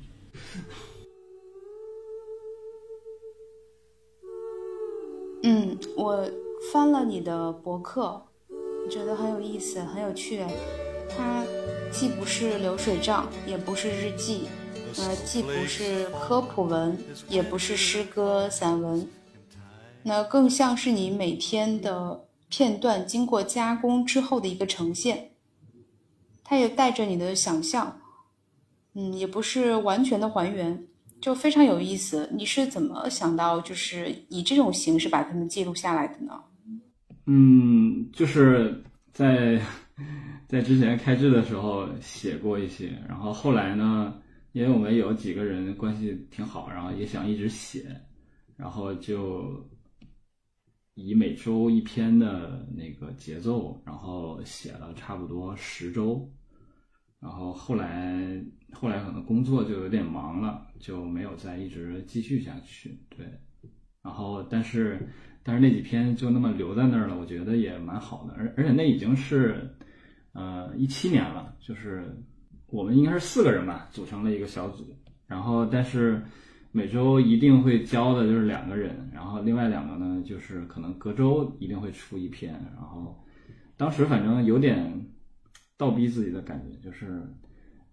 [5.43, 6.29] 嗯，我
[6.73, 8.25] 翻了你的博客，
[8.89, 10.43] 觉得很有意思，很有趣。
[11.09, 11.45] 它
[11.91, 14.47] 既不是流水账，也不是日记。
[14.99, 16.97] 呃，既不是科普文，
[17.29, 19.07] 也不是诗歌散文，
[20.01, 25.31] 那更像是你每天的片段经过加工之后的一个呈现。
[26.43, 27.99] 它也带着你的想象，
[28.95, 30.87] 嗯，也不是完全的还原，
[31.21, 32.29] 就非常有意思。
[32.33, 36.33] 你是怎么想到就是以这种形式把它们记录下来的呢？
[37.25, 38.81] 嗯，就是
[39.13, 39.61] 在
[40.47, 44.21] 在之前开智的时候写过一些，然后后来呢。
[44.53, 47.95] 因为我们有几个人关系挺好，然后也想一直写，
[48.55, 49.69] 然后就
[50.95, 56.27] 以每周一篇的那个节奏，然后写了差不多十周，
[57.19, 62.97] 然后后来后来可能工作就有点忙了，就没有再一直继续下去。
[63.09, 63.27] 对，
[64.01, 65.07] 然后但是
[65.43, 69.76] 但是那几篇就那么留在那儿了，我觉得也蛮好的，而而且那已经是
[70.37, 72.15] 呃一七年了，就是。
[72.69, 74.83] 我们应该是四个人吧，组成了一个小组。
[75.25, 76.21] 然后，但是
[76.73, 82.51] 每周一定会交的就是两个人，然后另外两个呢，就是可能隔周一定会出一篇。
[82.75, 83.17] 然后，
[83.77, 85.01] 当时反正有点
[85.77, 87.25] 倒逼自己的感觉，就是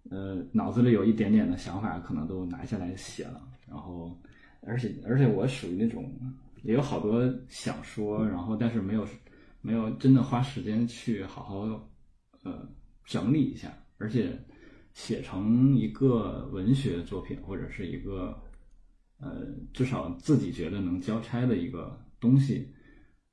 [0.09, 3.41] 呃脑子里有一点点的想法，可能都拿下来写了。
[3.65, 4.13] 然后，
[4.59, 6.13] 而且而且我属于那种
[6.63, 9.07] 也有好多想说，然后但是没有
[9.61, 11.65] 没有真的花时间去好好
[12.45, 12.65] 呃
[13.03, 14.39] 整理一下，而且。
[14.95, 18.41] 写成一个文学作品，或者是一个，
[19.19, 22.73] 呃，至少自己觉得能交差的一个东西，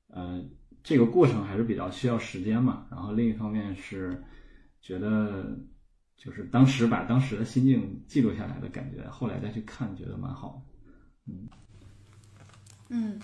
[0.07, 0.43] 呃，
[0.83, 2.85] 这个过程还是比较需要时间嘛。
[2.91, 4.21] 然后另一方面是
[4.81, 5.57] 觉得，
[6.17, 10.61] 就是当时把当时的心境记录下来的感觉，后来再去看，觉得蛮好。
[11.27, 11.47] 嗯，
[12.89, 13.17] 嗯，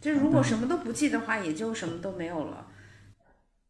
[0.00, 2.66] 就如果什么都不记的话，也就什么都没有了。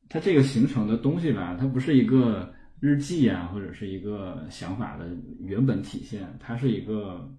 [0.08, 2.52] 它这个形成的东西吧，它不是一个。
[2.80, 7.34] 日记啊，或者是一个想法的原本体现，它是一个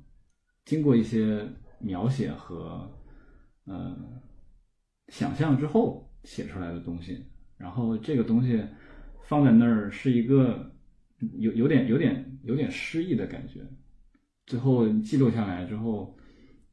[0.63, 1.47] 经过一些
[1.77, 2.91] 描写和
[3.65, 3.95] 呃
[5.09, 7.23] 想象之后写出来的东西。
[7.57, 8.59] 然后这个东西
[9.21, 10.73] 放在那儿是一个
[11.37, 13.59] 有有点有点有点诗意的感觉。
[14.47, 16.17] 最后记录下来之后，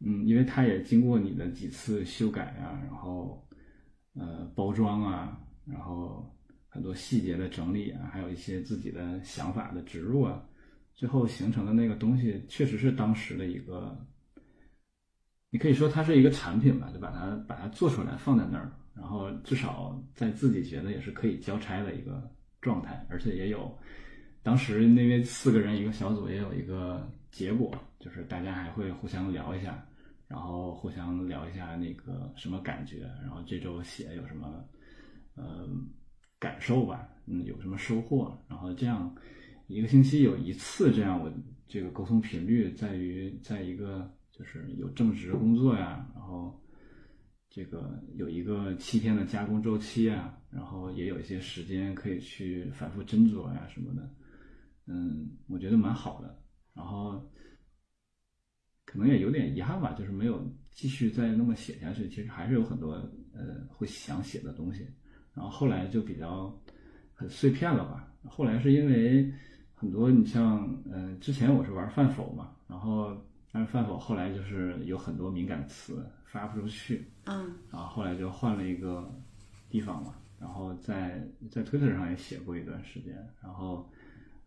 [0.01, 3.47] 嗯，因为它也经过你的几次修改啊，然后
[4.15, 6.29] 呃包装啊，然后。
[6.75, 10.43] 很多细节的整理啊，还有一些自己的想法的植入啊，
[10.95, 13.95] 最后形成的那个东西，确实是当时的一个，
[15.51, 22.27] 你可以说它是一个产品吧，就把它把它做出来放在那儿，然后至少在自己觉得也是可以交差的一个
[22.63, 23.79] 状态，而且也有
[24.43, 27.71] 当时因为四个人一个小组，也有一个结果，
[28.01, 29.87] 就是大家还会互相聊一下，
[30.27, 34.65] 然后互相聊一下那个什么感觉，然后这周写有什么，
[35.37, 35.89] 嗯。
[36.43, 38.37] 感受吧，嗯，有什么收获？
[38.49, 39.15] 然后这样
[39.69, 41.33] 一个星期有一次这样，我
[41.69, 46.61] 这个沟通频率在于在一个就是有正职工作呀，然后
[47.49, 54.15] 这个有一个七天的加工周期啊，然后也有一些时间可以去反复斟酌呀什么的，
[54.87, 56.43] 嗯，我觉得蛮好的。
[56.75, 57.31] 然后
[58.85, 62.09] 可能也有点遗憾吧，就是没有继续再那么写下去。
[62.09, 62.95] 其实还是有很多
[63.33, 64.89] 呃会想写的东西。
[65.35, 66.53] 然后后来就比较
[67.15, 68.09] 很碎片了吧。
[68.29, 69.33] 后来是因为
[69.75, 73.17] 很多，你像，嗯，之前我是玩饭否嘛，然后
[73.51, 79.13] 但是饭否后来就是有很多敏感词发不出去，嗯，然后后来就换了一个
[79.69, 83.91] 地方嘛，然后在在 Twitter 上也写过一段时间，然后，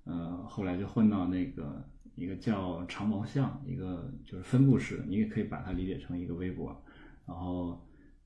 [0.06, 1.84] 呃，后来就换到那个
[2.16, 6.82] 一个叫长毛象，一个就是分布式的，你也可以把它理解成一个微博，
[7.26, 7.85] 然后。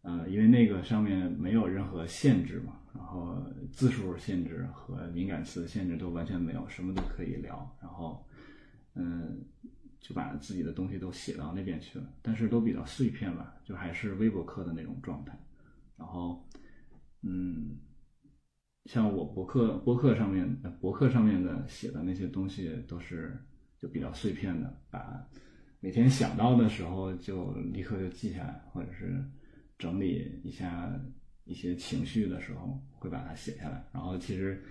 [0.09, 3.37] 呃，因为那个上面没有任何限制嘛，然后
[3.71, 7.77] 字数限制和敏感词限制都完全没有，什么都可以聊。
[7.79, 8.25] 然后，
[8.95, 9.45] 嗯，
[9.99, 15.37] 就把自己的东西都写到那边去了，但是都比较碎片吧，就还是微博课的那种状态。
[15.95, 16.43] 然后，
[17.21, 17.77] 嗯，
[18.85, 23.37] 像我博客博客上面博客上面的写的那些东西都是
[23.77, 25.23] 就比较碎片的，把
[25.81, 29.23] 每天想到的时候就立刻就记下来，或者是
[29.79, 30.93] 整理一下
[31.45, 33.83] 一些情绪的时候会把它写下来。
[33.91, 34.63] 然后其实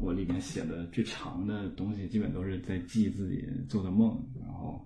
[0.00, 4.20] 我里面写的最长的东西，基本都是在记自己做的梦。
[4.40, 4.84] 然后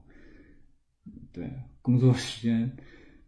[1.33, 2.71] 对工作时间。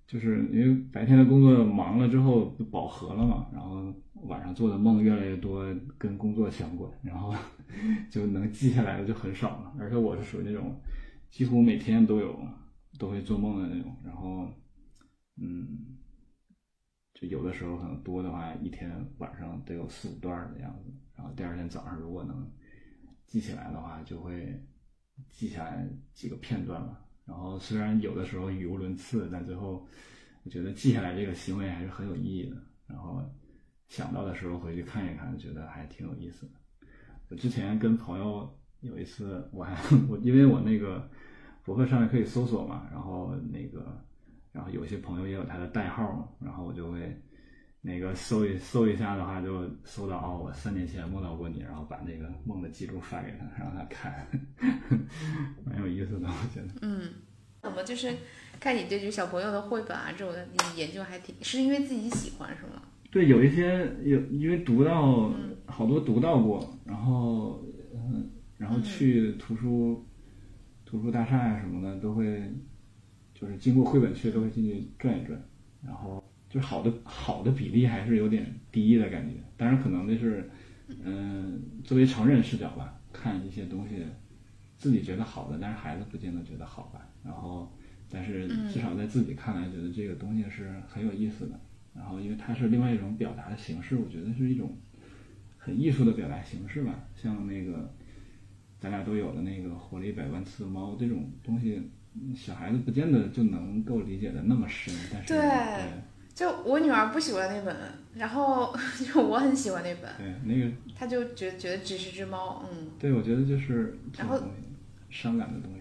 [0.06, 5.64] 就是因为白天的工作忙了之后饱和了嘛，然后晚上做的梦越来越多
[5.96, 7.32] 跟工作相关，然后
[8.10, 9.72] 就能记下来的就很少了。
[9.78, 10.74] 而且我是属于那种
[11.30, 12.36] 几乎每天都有
[12.98, 14.48] 都会做梦的那种，然后
[15.36, 15.96] 嗯，
[17.20, 20.90] 就有的时候可能多的话，一天晚上得有四五段的样子。
[21.14, 22.50] 然后第二天早上如果能
[23.26, 24.58] 记起来的话，就会
[25.28, 27.04] 记下来几个片段吧。
[27.26, 29.86] 然后虽然有的时候语无伦次，但最后
[30.44, 32.56] 我觉得记下来这个行为还是很有意义的。
[32.86, 33.22] 然后
[33.86, 36.52] 想到的时候回去看一看，觉得还挺有意思的。
[37.28, 39.76] 我之前跟朋友有一次，我 还
[40.08, 41.06] 我因为我那个
[41.64, 44.02] 博客上面可以搜索嘛，然后那个
[44.52, 47.16] 然后有些朋友也有他的代号嘛，然后我就会
[47.80, 54.26] 那个搜一搜一下的话，就搜到哦，我三年前梦到过你，然后把那个梦的记录发给他，让他看，
[55.64, 56.74] 蛮有意思的，我觉得。
[56.82, 57.12] 嗯。
[57.62, 58.10] 怎么就是
[58.58, 62.80] 看你对这小朋友的绘本啊这种的，你研究还挺是因为自己喜欢是吗？
[63.10, 65.30] 对，有一些有因为读到
[65.66, 67.62] 好多读到过，然后
[67.94, 70.02] 嗯，然后去图书
[70.86, 72.50] 图书大厦呀什么的都会，
[73.40, 75.40] 就是经过绘本区都会进去转一转，
[75.82, 79.36] 然后就是好的好的比例还是有点低的感觉。
[79.56, 80.50] 当然可能那是
[81.04, 84.04] 嗯作为成人视角吧，看一些东西
[84.76, 87.08] 自己觉得好的，但是孩子不见得觉得好吧。
[87.24, 87.70] 然后，
[88.08, 91.60] 但是至少在自己看来，觉得这个东西是很有意思的。
[91.94, 94.76] 然后，因为它是另外一种表达的形式，我觉得是一种
[95.58, 97.04] 很艺术的表达形式吧。
[97.14, 97.92] 像那个
[98.78, 101.82] 咱俩都有的那个“活了一百万次的猫”这种东西，
[102.36, 104.92] 小孩子不见得就能够理解的那么深。
[105.12, 105.40] 但是，对，
[106.34, 107.76] 就我女儿不喜欢那本，
[108.14, 110.10] 然后 就我很喜欢那本。
[110.18, 112.90] 对，那个她就觉觉得只是只猫，嗯。
[112.98, 114.40] 对，我觉得就是然后
[115.08, 115.80] 伤感的东西。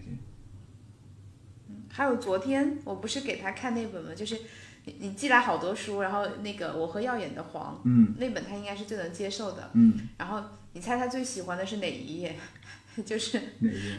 [1.92, 4.14] 还有昨天我不是给她看那本吗？
[4.14, 4.36] 就是
[4.84, 9.92] 你你寄来好多书，然后那个我和耀眼的黄，嗯，那本她应该是最能接受的，嗯。
[10.16, 10.40] 然后
[10.72, 12.36] 你猜她最喜欢的是哪一页？
[13.04, 13.40] 就是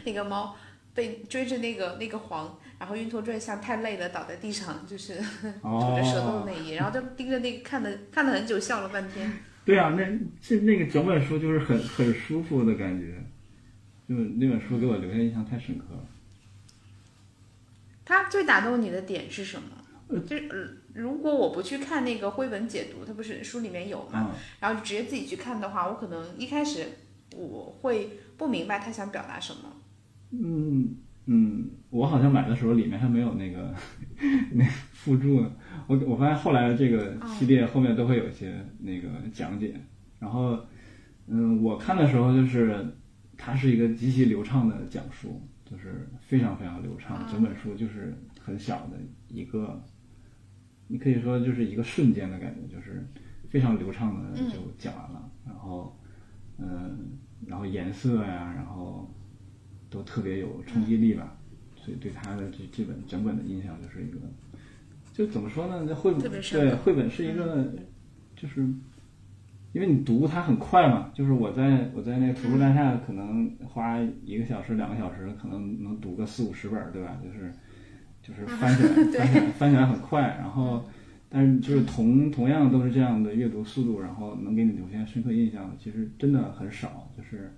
[0.06, 0.56] 那个猫
[0.94, 5.16] 被追着那个那个黄，然后晕头转向，太累了倒在地上，就是
[5.62, 9.32] 吐着舌头的那一页，然后就盯着那个看的看了很久，笑了半天。
[9.64, 10.04] 对啊，那
[10.42, 13.16] 这那个整本书就是很很舒服的感觉，
[14.10, 16.06] 就那本书给我留下印象太深刻了。
[18.04, 20.20] 它最打动你的点是什么？
[20.28, 24.36] 就是如果我不去看那个绘本解读，它不是书里面有嘛？
[24.60, 26.86] 然后就直接自己去看的话，我可能一开始
[27.34, 29.72] 我会不明白他想表达什么。
[30.32, 33.74] 嗯嗯，我好像买的时候里面还没有那个
[34.52, 35.52] 那附注呢。
[35.88, 39.74] 我我发现后来这个系列后面都会有一些那个讲解。
[40.20, 40.60] 然后
[41.28, 42.86] 嗯，我看的时候就是
[43.38, 45.42] 它是一个极其流畅的讲述。
[45.64, 48.98] 就是非常非常流畅，整本书就是很小的
[49.30, 49.82] 一个，
[50.90, 53.08] 你可以说就是一个瞬间的感觉，就是
[53.48, 55.32] 非常流畅的就讲完了。
[55.46, 55.98] 然后，
[56.58, 57.18] 嗯，
[57.48, 59.10] 然后颜色呀，然后
[59.92, 61.38] 都特别有冲击力吧。
[61.76, 64.18] 所以对他的这这本整本的印象就是一个，
[65.14, 65.86] 就怎么说呢？
[65.88, 67.72] 那绘本对绘本是一个，
[68.36, 68.68] 就是。
[69.74, 77.18] 因为你读它很快嘛，就是我在我在那个图书大厦可能花一个小时两个小时，可能能读个四五十本，对吧？
[77.24, 77.54] 就是
[78.22, 80.84] 就是翻起来 翻起来翻起来很快，然后
[81.30, 87.10] 但是就是同同样都是这样的阅读速度，然后能给你留下深刻印象的，其实真的很少。
[87.16, 87.50] 就是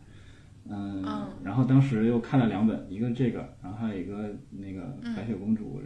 [0.69, 1.03] 嗯，
[1.43, 5.81] 然后当时又看了两本，一个这个，然后还有一个那个白雪公主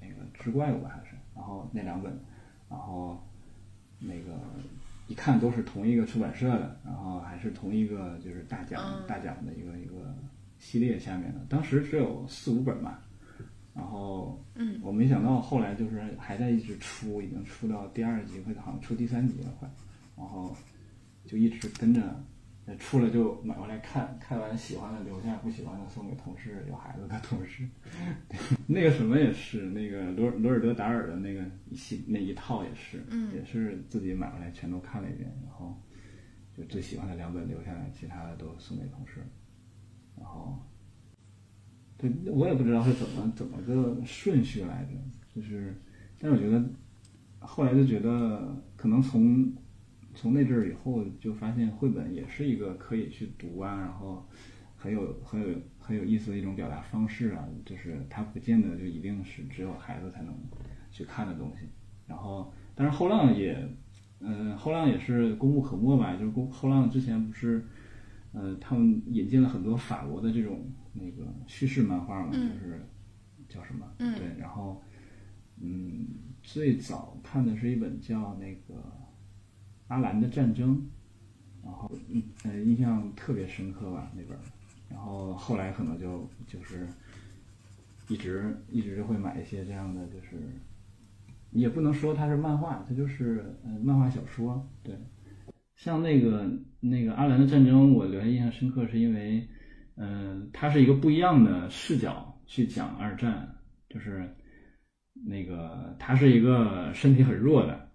[0.00, 2.12] 那个之怪物吧还是，然后那两本，
[2.68, 3.22] 然后
[3.98, 4.38] 那个。
[5.08, 10.14] 一看都是同一个出版社的，然后还是同一个就是大奖大奖的一个一个
[10.58, 13.00] 系列下面的，当时只有四五本吧，
[13.74, 19.66] 然后嗯，我没想到后来就是还在一直出，已经出到第二集或者好像出第三集了快，
[20.14, 20.54] 然后
[21.24, 22.02] 就一直跟着。
[22.76, 27.66] 出了就买回来看，看完喜欢的留下，不喜欢的送给同事，有孩子的同事。
[28.66, 33.02] 那个什么也是，那个罗罗尔德达尔的那个一系那一套也是，
[33.34, 35.74] 也是自己买回来全都看了一遍，然后
[36.54, 39.22] 就最喜欢的两本留下来，其他的都送给同事。
[40.16, 40.58] 然后，
[41.96, 44.90] 对我也不知道是怎么怎么个顺序来着，
[45.34, 45.74] 就是，
[46.18, 46.62] 但是我觉得
[47.38, 49.50] 后来就觉得可能从。
[50.20, 54.28] 从那阵儿以后就发现绘本也是一个可以去读啊，然后
[54.74, 60.34] 很有很有很有意思的一种表达方式啊，就是它不见得就一定是只有孩子才能
[60.90, 61.68] 去看的东西。
[62.04, 63.56] 然后，但是后浪也，
[64.18, 67.64] 嗯，后浪也是功不可没吧，就是后后浪之前不是，
[68.32, 72.84] 呃，他们引进了很多法国的这种那个叙事漫画嘛，就是
[73.48, 73.86] 叫什么？
[73.98, 74.82] 嗯，对，然后，
[75.60, 76.08] 嗯，
[76.42, 78.82] 最早看的是一本叫那个。
[79.88, 80.86] 阿兰的战争，
[81.64, 84.38] 然后嗯呃印象特别深刻吧那本，
[84.90, 86.86] 然后后来可能就就是
[88.08, 90.36] 一直一直就会买一些这样的，就是
[91.52, 94.68] 也不能说它是漫画，它就是呃漫画小说。
[94.82, 94.94] 对，
[95.76, 96.46] 像那个
[96.80, 99.48] 那个阿兰的战争，我留下印象深刻是因为，
[99.96, 103.56] 嗯，它是一个不一样的视角去讲二战，
[103.88, 104.36] 就是
[105.14, 107.88] 那个他是一个身体很弱的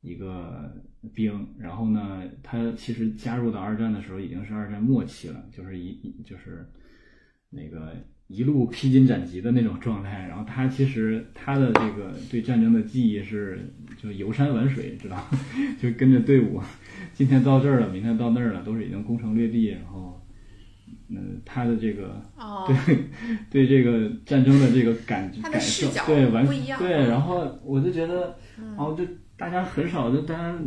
[0.00, 0.74] 一个。
[1.14, 6.66] 兵，然后呢，他其实加入到二战的时候已经是二战末期了，就是一就是
[7.50, 7.94] 那个
[8.26, 10.26] 一路披荆斩棘的那种状态。
[10.28, 15.24] 然后他其实他的这个对战争的记忆是就游山玩水，知道，
[15.80, 16.60] 就跟着队伍，
[17.14, 19.68] 今天到这儿了，明天到那儿了，都是已经攻城略地。
[19.68, 20.20] 然后，
[21.10, 22.20] 嗯，他的这个
[22.66, 23.04] 对
[23.50, 26.44] 对这个战争的这个感感受，对完
[26.78, 29.04] 对，然后我就觉得，然后就。
[29.38, 30.58] 大家很少就大家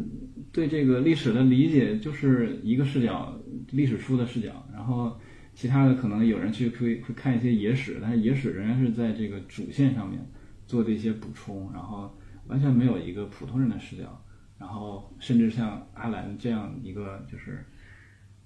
[0.53, 3.37] 对这个历史的理解就是一个视角，
[3.71, 5.19] 历史书的视角，然后
[5.53, 10.25] 其他的可能有人去会会看一些野史，但是野史仍然是在这个主线上面
[10.65, 12.17] 做的一些补充，然后
[12.47, 14.23] 完全没有一个普通人的视角，
[14.57, 17.65] 然后甚至像阿兰这样一个就是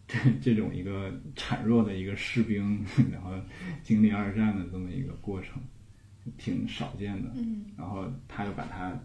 [0.07, 3.31] 这这种一个孱弱的一个士兵，然后
[3.83, 5.61] 经历二战的这么一个过程，
[6.35, 8.99] 挺少见的，嗯，然后他又把他。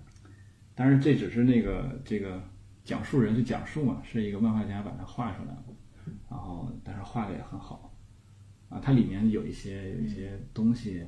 [0.81, 2.43] 但是这只是那个这个
[2.85, 5.65] 讲述人去讲述嘛，是一个漫画家把它画出来了，
[6.31, 7.95] 然后但是画的也很好，
[8.71, 11.07] 啊，它里面有一些有一些东西，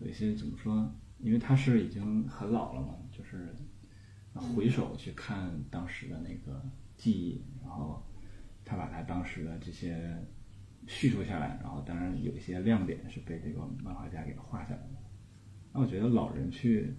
[0.00, 0.92] 有一些怎么说？
[1.20, 3.54] 因为他是已经很老了嘛，就是
[4.34, 6.60] 回首去看当时的那个
[6.96, 8.04] 记忆，然后
[8.64, 10.20] 他把他当时的这些
[10.88, 15.00] 叙述下来，然后当然有一些亮点是被这个漫画家给画下来的。
[15.72, 16.92] 那我觉得老人去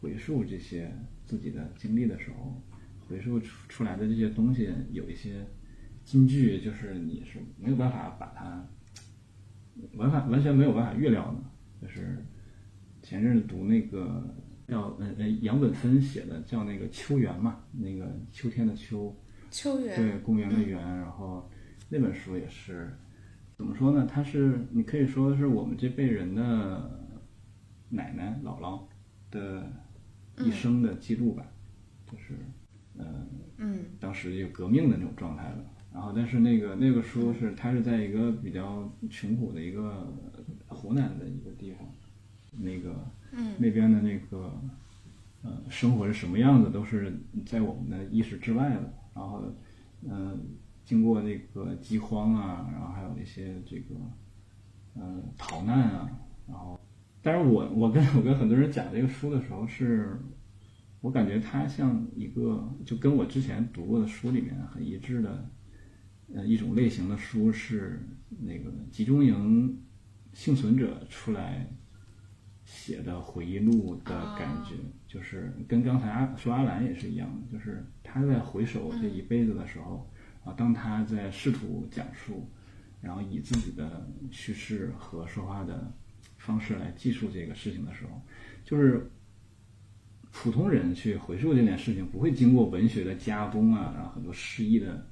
[0.00, 0.92] 回溯这些。
[1.26, 2.60] 自己的经历的时候，
[3.06, 5.46] 回溯出出来的这些东西，有一些
[6.02, 8.68] 金句，就是你是没有办法把它
[9.94, 11.86] 完完完全没有办法预料的。
[11.86, 12.18] 就是
[13.00, 14.34] 前阵子读那个
[14.66, 19.16] 叫呃呃杨本芬写的叫那个秋园嘛，那个秋天的秋，
[19.52, 21.48] 秋园对公园的园，然后
[21.88, 22.92] 那本书也是
[23.56, 24.04] 怎么说呢？
[24.04, 27.06] 它是你可以说是我们这辈人的
[27.88, 28.82] 奶奶姥姥
[29.30, 29.70] 的。
[30.44, 31.44] 一生的记录吧，
[32.10, 32.34] 就是，
[32.98, 33.26] 嗯
[33.58, 35.64] 嗯，当时有革命的那种状态了。
[35.92, 40.06] 然后，但是那个那个书是，它是在一个比较穷苦的一个
[40.68, 41.86] 湖南的一个地方，
[42.52, 42.94] 那个，
[43.32, 44.52] 嗯，那边的那个，
[45.42, 47.12] 呃，生活是什么样子，都是
[47.44, 48.94] 在我们的意识之外的。
[49.14, 49.42] 然后，
[50.08, 50.40] 嗯，
[50.84, 53.94] 经过那个饥荒啊，然后还有一些这个，
[54.94, 56.08] 嗯，逃难啊，
[56.46, 56.79] 然后。
[57.22, 60.18] 但是我我跟我跟很多人讲这个书的时候，是
[61.02, 65.50] 我感觉它像一个就跟我之前读过的书里面很一致的，
[66.34, 68.00] 呃一种类型的书是
[68.40, 69.78] 那个集中营
[70.32, 71.66] 幸存者出来
[72.64, 80.10] 写的回忆录的感觉，就是跟刚才阿说阿兰也是一样的，就是他在回首这一辈子的时候
[80.42, 82.48] 啊，当他在试图讲述，
[83.02, 85.92] 然后以自己的叙事和说话的。
[86.40, 88.20] 方式来记述这个事情的时候，
[88.64, 89.10] 就是
[90.32, 95.06] 普通人去回溯这件事情，不会经过文学的加工啊，然后很多诗意的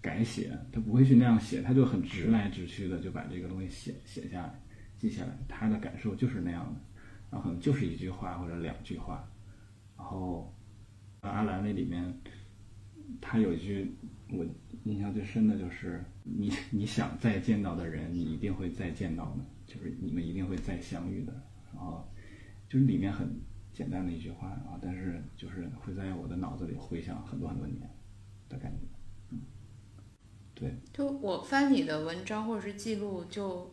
[0.00, 4.62] 改写，他不会去那样写，他就很直来直去的就把这个东西写写下来，
[4.98, 6.80] 记下来，他的感受就是那样的，
[7.30, 9.28] 然后可能就是一句话或者两句话，
[9.96, 10.54] 然后
[11.22, 12.14] 阿兰那里面，
[13.20, 13.90] 他有一句
[14.30, 14.46] 我
[14.84, 19.44] 印象最深的就是你你想再见到的人，你一定会再见到的。
[19.68, 21.32] 就是你们一定会再相遇的，
[21.74, 22.08] 然后
[22.66, 23.38] 就是里面很
[23.70, 27.78] 简单的一句话啊，但是就是会在我的脑子里回响很多很多年
[28.48, 28.86] 的感觉，
[29.30, 29.42] 嗯，
[30.54, 30.74] 对。
[30.90, 33.70] 就我翻你的文章或者是记录，就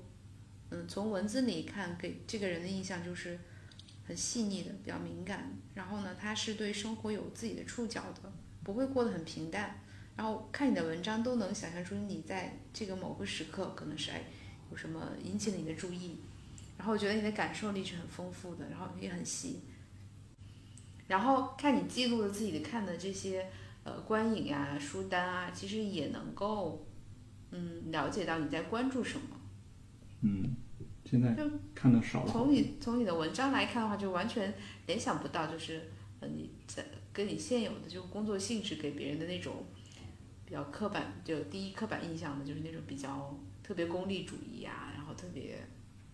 [0.72, 3.40] 嗯，从文字里看，给这个人的印象就是
[4.04, 5.54] 很细腻的，比较敏感。
[5.76, 8.30] 然后呢，他是对生活有自己的触角的，
[8.64, 9.80] 不会过得很平淡。
[10.18, 14.22] 然后看你的文章，都能想象出你在这个某个时刻可能是哎。
[14.72, 16.18] 有什么引起了你的注意？
[16.78, 19.62] 然后我觉得你的感受力是很丰富的，然后也很细。
[21.08, 23.48] 然后看你记录了自己的看的这些
[23.84, 26.86] 呃观影呀、书单啊，其实也能够
[27.52, 29.40] 嗯了解到你在关注什么。
[30.22, 30.56] 嗯，
[31.06, 31.44] 现在就
[31.74, 32.52] 看的少了从。
[32.52, 34.54] 你从你的文章来看的话，就完全
[34.88, 35.90] 联想不到，就是
[36.20, 39.64] 呃你在跟你现有的就工作性质给别人的那种
[40.44, 45.56] 比较刻板，就第一刻板印象的就是那种比较特别功利主义啊，然后特别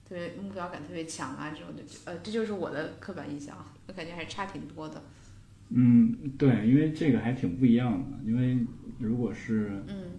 [0.07, 5.03] 特别目标感特别强啊这种的，呃这就是我的刻板印象，我感觉还是差挺多的。
[5.67, 8.19] 嗯，对，因为这个还挺不一样的。
[8.25, 8.57] 因为
[8.99, 10.11] 如果是嗯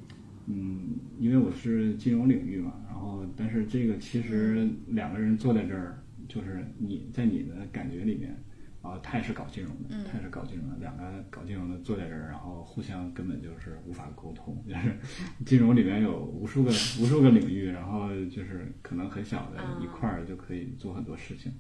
[0.47, 8.37] 嗯，因为我是金融领域嘛，然后但是这个其实两个人坐在这儿，就是你在你的感觉里面，
[8.83, 14.99] 啊，他也是搞金融的，他也是搞金融的，两个搞金融的坐在这儿，然后互相根本就是无法沟通，就是
[15.47, 16.71] 金融里面有无数个
[17.01, 21.53] 无数个领域，然后就是可能很小的一块儿就可以做很多事情，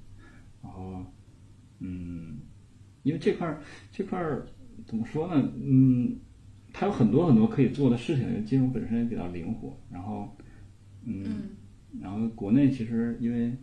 [0.62, 1.05] 然后
[1.79, 2.39] 嗯，
[3.05, 3.61] 因为这块儿
[3.93, 4.47] 这块儿
[4.85, 5.53] 怎么说呢？
[5.62, 6.18] 嗯，
[6.73, 9.79] 它有很多很多可以做的事情，因为金融本身也比较灵活。
[9.91, 10.37] 然后，
[11.05, 11.51] 嗯，
[12.01, 13.57] 然后国内其实因为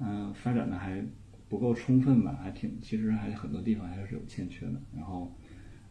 [0.00, 1.04] 嗯、发展的还
[1.48, 4.80] 不够充分吧，还挺其实还很多地方还是有欠缺的。
[4.96, 5.32] 然后，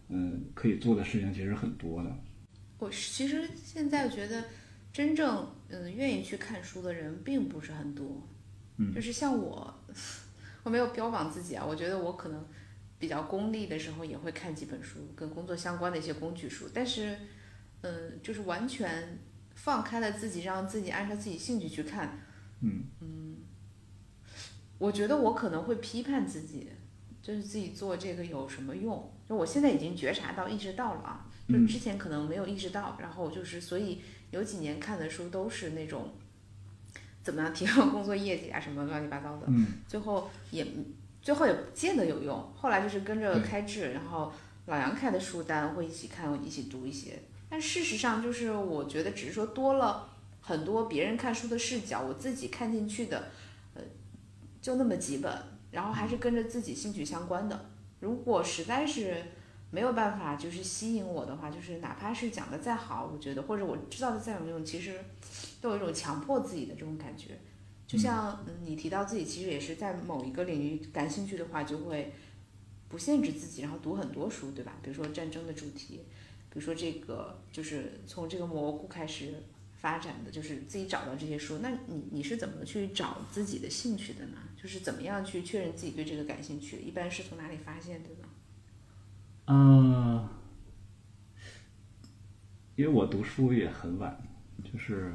[0.10, 2.16] 嗯，可以做的事情其实很多的。
[2.80, 4.44] 我其实现在觉得，
[4.92, 8.28] 真正嗯愿意去看书的人并不是很多，
[8.78, 9.74] 嗯就是像我，
[10.64, 12.46] 我没有标榜自己啊，我觉得我可能
[13.00, 17.18] 比较功利的时候也会看几本书，跟工作相关的一些工具书，但是
[17.82, 19.18] 嗯，就是完全
[19.56, 22.18] 放开了自己，让自己按照自己兴趣去看，
[22.62, 23.23] 嗯嗯
[24.84, 26.68] 我觉得我可能会批判自己，
[27.22, 29.10] 就是自己做这个有什么用？
[29.26, 36.10] 就我现在已经觉察到、意识到了啊，就嗯之前可能没有意识到，然后就是所以有几年看的书都是那种
[37.22, 40.68] 怎么样提高工作业绩啊，什么乱七八糟的，嗯最后也
[41.22, 42.52] 最后也不见得有用。
[42.54, 44.34] 后来就是跟着开智，然后
[44.66, 47.18] 老杨开的书单会一起看，一起读一些。
[47.50, 50.10] 但事实上就是我觉得只是说多了
[50.42, 53.53] 很多别人看书的视角，我自己看进去的，呃，
[54.64, 55.32] 就那么几本，
[55.72, 57.70] 然后还是跟着自己兴趣相关的。
[58.00, 59.22] 如果实在是
[59.70, 64.98] 没有办法就是吸引我的话，就是哪怕是讲的再好，我觉得或者我知道的再有用，其实
[65.60, 67.38] 都有一种强迫自己的这种感觉。
[67.86, 72.14] 就像嗯，你提到自己其实也是在某一个领域感兴趣的话，就会
[72.88, 74.78] 不限制自己，然后读很多书，对吧？
[74.82, 76.06] 比如说战争的主题，
[76.50, 79.34] 比如说这个就是从这个蘑菇开始
[79.76, 81.58] 发展的，就是自己找到这些书。
[81.62, 84.38] 那你你是怎么去找自己的兴趣的呢？
[84.64, 86.78] 就是怎么样去确认自己对这个感兴趣？
[86.78, 88.30] 一般是从哪里发现的呢？
[89.48, 90.30] 嗯，
[92.78, 94.18] 因为我读书也很晚，
[94.64, 95.14] 就是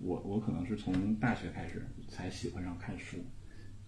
[0.00, 3.18] 我我可能是从大学开始才喜欢上看书，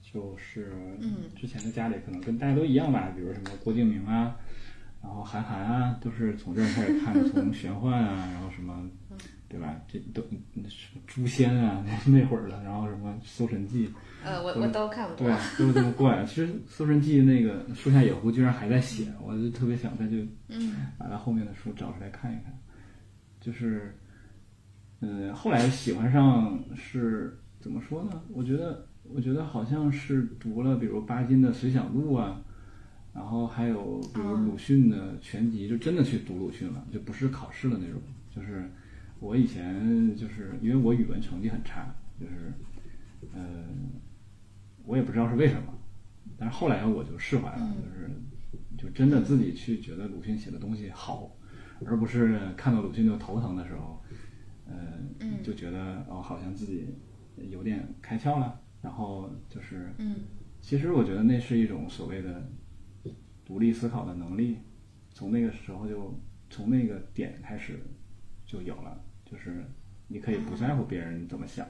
[0.03, 4.37] 就是嗯之前的家里可能跟大家都一样吧，比如什么郭敬明啊，
[5.03, 8.87] 然后韩寒啊，都是从这儿开始看， 从玄幻啊，然后什么，
[9.49, 9.80] 对吧？
[9.88, 13.86] 这都什么诛仙啊 那会儿的，然后什么《搜神记》。
[14.24, 15.16] 呃，我我都看过。
[15.16, 15.28] 对，
[15.59, 16.24] 都是这么过来。
[16.24, 22.53] 其实《搜神记》那个树下野狐居然还在写，我就特别想再去嗯把他后面的书找出来看一看。
[23.40, 23.97] 就是，
[25.01, 28.20] 嗯，后来喜欢上是怎么说呢？
[28.32, 32.42] 我觉得，我觉得好像是读了，比如巴金的《随想录》啊，
[33.14, 38.01] 然后还有比如鲁迅的全集，就真的去读鲁迅了，就不是考试的那种。
[38.34, 38.68] 就是
[39.19, 42.53] 我以前就是因为我语文成绩很差，就是，
[43.33, 43.64] 呃，
[44.85, 45.73] 我也不知道是为什么，
[46.37, 48.11] 但是后来我就释怀了，就是
[48.77, 51.37] 就真的自己去觉得鲁迅写的东西好，
[51.85, 54.03] 而不是看到鲁迅就头疼的时候，
[54.67, 54.77] 呃，
[55.43, 56.87] 就觉得哦，好像自己
[57.51, 60.17] 有点开窍了，然后就是，嗯
[60.61, 62.51] 其实我觉得那是一种所谓的
[63.45, 64.59] 独立思考的能力，
[65.11, 67.79] 从那个时候就从那个点开始
[68.45, 69.01] 就有了，
[69.31, 69.64] 就是
[70.09, 71.66] 你可以不在乎别人怎么想。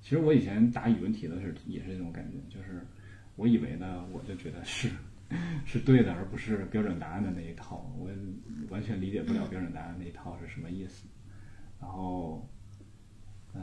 [0.00, 2.84] 其实我以前答语文题的时候也是这种感觉，就是
[3.36, 4.90] 我以为呢，我就觉得是
[5.64, 8.10] 是对的，而不是标准答案的那一套，我
[8.68, 11.08] 完全理解不了标准答案那一套是什么意思。
[11.80, 12.46] 然后，
[13.54, 13.62] 嗯、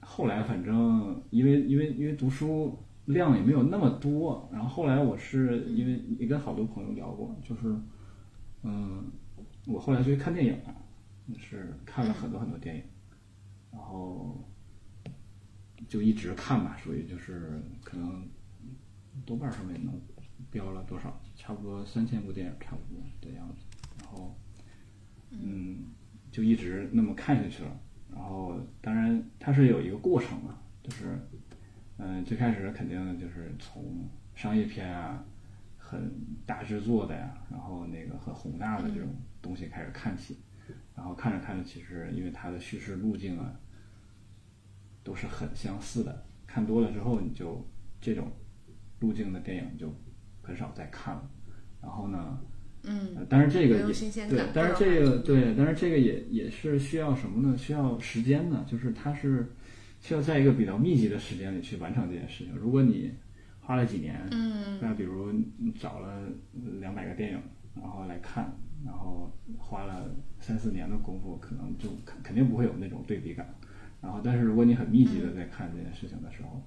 [0.00, 7.74] 后来反正因为因为因为读书量也没有那么多，然后后来我是因为也跟好多朋友聊过，就是
[8.62, 9.04] 嗯，
[9.66, 10.74] 我后来去看电影了，
[11.38, 12.82] 是看了很多很多电影，
[13.72, 14.42] 然后
[15.88, 18.28] 就一直看吧，属于就是可能
[19.26, 20.00] 豆瓣上面能
[20.50, 23.64] 标了多少，差不多三千部电影差不多的样子，
[24.00, 24.36] 然后
[25.30, 25.84] 嗯，
[26.30, 27.80] 就一直那么看下去了。
[28.14, 31.18] 然后当然它是有一个过程的，就是
[31.96, 35.24] 嗯、最开始肯定就是从商业片啊
[35.78, 36.12] 很
[36.44, 39.08] 大制作的呀，然后那个很宏大的这种
[39.40, 40.38] 东西开始看起，
[40.94, 43.52] 然后看着看着，其实因为它的叙事路径啊
[45.02, 47.66] 都是很相似的，看多了之后，你就
[48.00, 48.30] 这种
[49.00, 49.92] 路径的电影就
[50.42, 51.30] 很少再看了。
[51.80, 52.38] 然后呢，
[52.84, 57.56] 嗯，但是这个也对，但是这个对，但是这个也也是需要什么呢？
[57.56, 59.52] 需要时间的，就是它是
[60.00, 62.54] 需要在一个比较密集的时间里去完成这件事情。
[62.54, 63.12] 如果你
[63.60, 66.28] 花了几年，嗯那比如你找了
[66.80, 67.42] 两百个电影，
[67.74, 68.52] 然后来看，
[68.84, 73.46] 然后花了三四年的功夫，可能就肯肯定不会有那种对比感。
[74.00, 76.62] 然后，但是如果你很密集的在看这件事情的时候，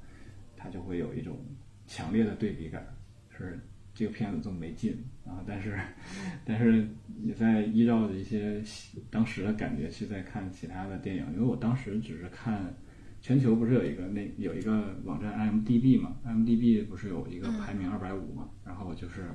[0.55, 1.38] 它就会有一种
[1.86, 2.86] 强烈的对比感，
[3.30, 3.59] 是
[3.93, 5.78] 这个片子这么没劲，然后但是
[6.45, 6.88] 但是
[7.22, 8.63] 你在依照一些
[9.09, 12.74] 当时的感觉去再看其他的电影，因为我当时只是看
[13.22, 19.26] 全球不是有一个那有一个网站 IMDB 嘛，IMDB 不是有一个排名二百五嘛，然后我就是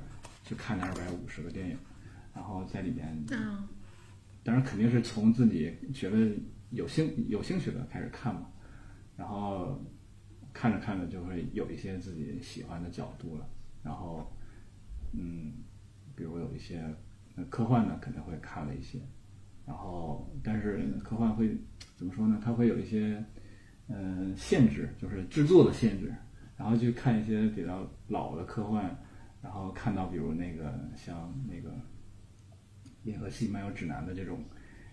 [0.43, 1.77] 去看那二百五十个电影，
[2.33, 3.67] 然后在里面嗯
[4.43, 6.35] 当然肯定是从自己觉得
[6.71, 8.47] 有兴有兴趣的开始看嘛，
[9.15, 9.79] 然后
[10.51, 13.47] 看着看着就会有一些自己喜欢的角度了，
[13.83, 14.35] 然后
[15.13, 15.53] 嗯，
[16.15, 16.81] 比如有一些
[17.35, 18.99] 呃科幻的肯定会看了一些，
[19.65, 21.55] 然后但是科幻会
[21.95, 22.39] 怎么说呢？
[22.43, 23.23] 它会有一些
[23.87, 26.11] 呃限制，就是制作的限制，
[26.57, 28.97] 然后去看一些比较老的科幻，
[29.43, 31.69] 然后看到比如那个像那个。
[33.03, 34.43] 《银河系漫游指南》的这种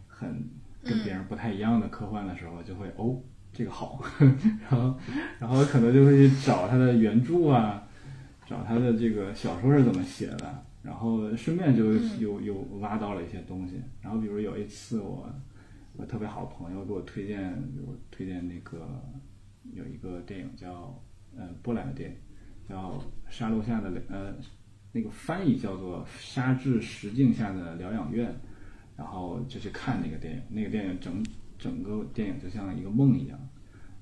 [0.07, 0.49] 很
[0.83, 3.21] 跟别人不太一样的科幻的时候，就会哦，
[3.53, 4.03] 这个好，
[4.61, 4.99] 然后
[5.39, 7.87] 然后可能就会去找他的原著啊，
[8.47, 13.83] 找他的这个小说是怎么写的，然后顺便就又又挖到了一些东西。
[14.01, 15.29] 然后比如有一次我
[15.97, 18.89] 我特别好的朋友给我推荐，比如推荐那个
[19.73, 20.99] 有一个电影叫
[21.37, 22.17] 呃波兰的电影
[22.69, 22.93] 叫
[23.29, 24.33] 《沙漏下的呃》。
[24.99, 28.29] 那个翻译叫做《沙质石镜下的疗养院》，
[28.97, 30.43] 然后就去看那个电影。
[30.49, 31.25] 那个电影整
[31.57, 33.39] 整个电影就像一个梦一样。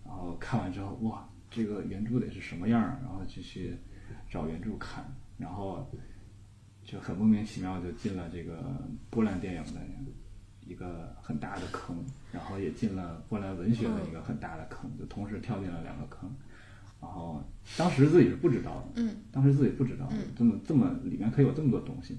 [0.06, 2.98] 然后看完之后，哇，这个原著得是什么样儿？
[3.02, 3.76] 然后就去
[4.30, 5.04] 找原著看，
[5.36, 5.86] 然后
[6.82, 9.80] 就很莫名其妙就进了这个波兰电影的
[10.64, 16.34] 一个很大的坑，然后也进了波兰文学的一个很大的坑，就同时跳进了两个坑。
[17.00, 17.42] 然后
[17.76, 22.18] 当时自己是不知道的，嗯，当时自己不知道这么这么里面可以有这么多东西。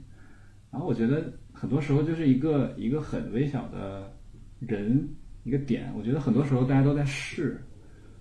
[0.72, 4.14] 然后我觉得很多时候就是一个一个很微小的
[4.60, 5.08] 人
[5.44, 7.60] 一个点，我觉得很多时候大家都在试，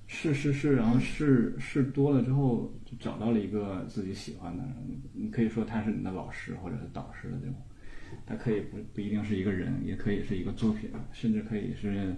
[0.07, 4.65] 试试试，然后试试多了之后，就找到了一个自己喜欢的。
[5.13, 7.57] 你可以说他是你的老师或者是导师的这种，
[8.25, 12.15] 他可以不不一定是一个人，也可以是一个作品，甚至可以是。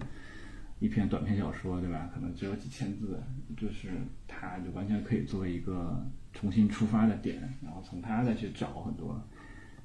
[0.79, 2.09] 一篇短篇小说，对吧？
[2.13, 3.21] 可能只有几千字，
[3.57, 3.89] 就是
[4.27, 6.01] 它就完全可以作为一个
[6.31, 9.21] 重新出发的点，然后从它再去找很多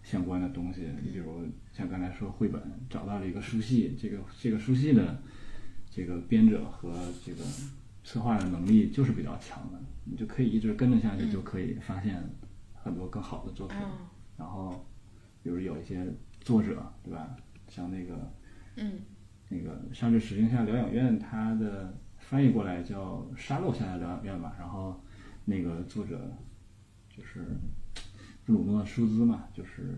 [0.04, 0.82] 相关的东西。
[1.02, 5.20] 你比如像刚才说绘本，找到了一个书系，这个这个书系的
[5.90, 6.92] 这个编者和
[7.24, 7.42] 这个
[8.04, 12.22] 策划的能力就是比较强的，你就可以一直跟着下去，就可以发现
[12.72, 13.76] 很多更好的作品。
[14.36, 14.86] 然后，
[15.42, 16.06] 比如有一些
[16.40, 17.36] 作者，对吧？
[17.68, 18.32] 像那个，
[18.76, 19.00] 嗯。
[19.48, 24.56] 那个《沙质石镜下疗养院》，它的翻译过来叫“沙漏下的疗养院”吧。
[24.58, 25.04] 然后，
[25.44, 26.32] 那个作者
[27.08, 27.46] 就是
[28.44, 29.94] 布鲁诺·舒兹嘛，就是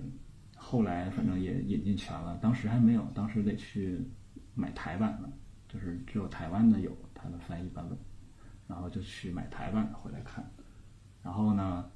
[0.56, 4.00] 后来反正也引进全了，当时还没有，当时得去
[4.54, 5.30] 买台版的，
[5.68, 7.96] 就是只有台湾的有它的翻译版本，
[8.66, 10.44] 然后就去买台版的回来看。
[11.22, 11.88] 然后呢，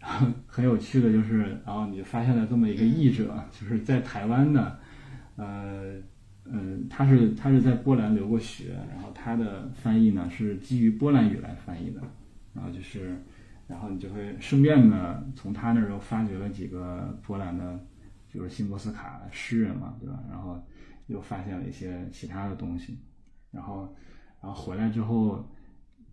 [0.46, 4.80] 很有趣的就是，然后你就发现了这么一个译者，就是在台湾的，
[5.36, 6.00] 呃。
[6.50, 12.00] 嗯，他是他是在波兰留过学，然后他的翻译呢是基于波兰语来翻译的，
[12.54, 13.22] 然后就是，
[13.66, 17.78] 然后你就会顺便呢从他那儿又发掘了几个波兰的，
[18.32, 20.18] 就是辛波斯卡诗人嘛，对吧？
[20.30, 20.58] 然后
[21.08, 22.98] 又发现了一些其他的东西，
[23.50, 23.94] 然后
[24.42, 25.46] 然后回来之后，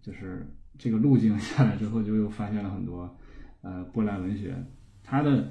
[0.02, 0.46] 就是
[0.78, 3.18] 这个路径下来之后，就又发现了很多
[3.62, 4.54] 呃波兰文学。
[5.02, 5.50] 他的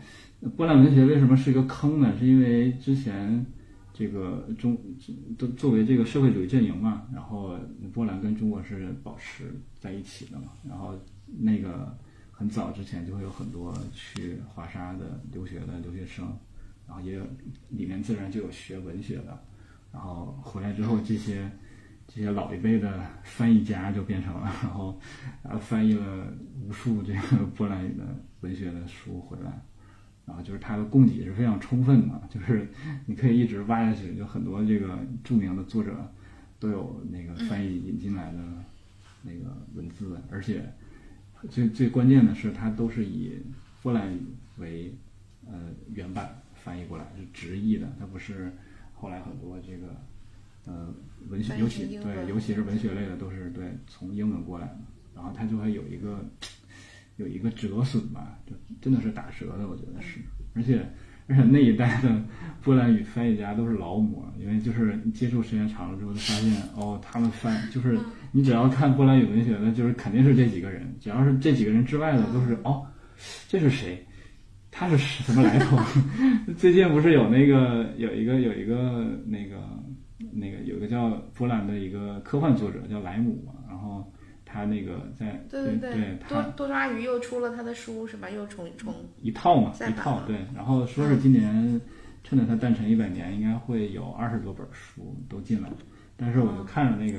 [0.56, 2.14] 波兰文学为什么是一个坑呢？
[2.18, 3.46] 是因为之前。
[3.96, 4.76] 这个中
[5.38, 7.56] 都作为这个社会主义阵营嘛，然后
[7.92, 11.96] 波兰跟中国是保持在一起的嘛，然后那个
[12.32, 16.26] 很早之前就会有很多去华沙的留学的留学生，
[16.88, 17.24] 然后也有
[17.68, 19.40] 里面自然就有学文学的，
[19.92, 21.48] 然后回来之后这些
[22.08, 25.00] 这些老一辈的翻译家就变成了，然后
[25.44, 26.26] 啊翻译了
[26.60, 28.04] 无数这个波兰语的
[28.40, 29.64] 文学的书回来。
[30.26, 32.68] 然后就是它的供给是非常充分的，就是
[33.06, 36.10] 你可以一直挖下去，有很多这个著名的作者
[36.58, 38.38] 都有那个翻译引进来的
[39.22, 40.72] 那个文字，而且
[41.50, 43.38] 最最关键的是，它都是以
[43.82, 44.20] 波兰语
[44.56, 44.94] 为
[45.46, 48.52] 呃原版翻译过来，是直译的，它不是
[48.94, 49.94] 后来很多这个
[50.64, 50.94] 呃
[51.28, 54.78] 文学，尤其对尤其是文学类的都是对从英文过来的，
[55.14, 56.24] 然后它就会有一个
[57.16, 58.43] 有一个折损吧，就
[58.84, 60.20] 真的是打折的，我觉得是，
[60.52, 60.86] 而且。
[61.26, 62.22] 而且那一代的
[62.62, 67.98] 波兰语翻译家都是劳模，因为就是接触时间长了之后，就发现哦，他们翻就是
[68.30, 72.84] 你只要看波兰语文学的，就是肯定是这几个人，只要是这几个人之外的都是哦，
[73.48, 74.04] 这是谁？
[74.70, 75.78] 他是什么来头？
[76.58, 79.56] 最近不是有那个有一个有一个那个
[80.30, 83.53] 那个有个叫波兰的一个科幻作者叫莱姆嘛，然后。
[84.54, 88.30] 他那个在对对对，多多抓鱼又出了他的书是吧？
[88.30, 90.36] 又重重一套嘛，一套对。
[90.54, 91.80] 然后说是今年
[92.22, 95.68] 趁着他诞辰一百年，应该会有二十多本书都进来。
[96.16, 97.18] 但是我就看着那个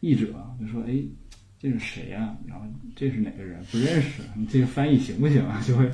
[0.00, 1.04] 译者就说：“哎，
[1.58, 2.34] 这是谁呀？
[2.46, 2.64] 然后
[2.96, 3.62] 这是哪个人？
[3.64, 4.22] 不认识。
[4.34, 5.90] 你这个翻译行不行啊？” 就会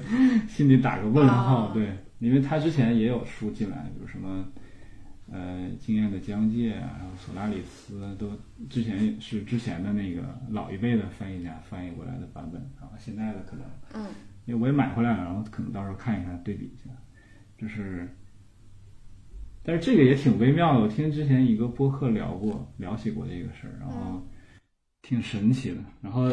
[0.49, 1.73] 心里打个问号。
[1.75, 1.91] 对，
[2.21, 4.47] 因为他之前也有书进来，比如什么。
[5.33, 8.33] 呃，经验的疆界啊，然后索拉里斯都
[8.69, 13.65] 之前是之前的那个老一辈的翻译家翻译过来的版本，然后现在的可能，
[13.95, 14.07] 嗯，
[14.45, 16.91] 因为我也买回来了，然后可能到时候看一看对比一下，
[17.57, 18.09] 就是，
[19.63, 24.27] 但是这个也挺微妙的，我听之前一个播客聊过，聊起过这个事儿，然后
[25.03, 26.29] 挺神奇的，然后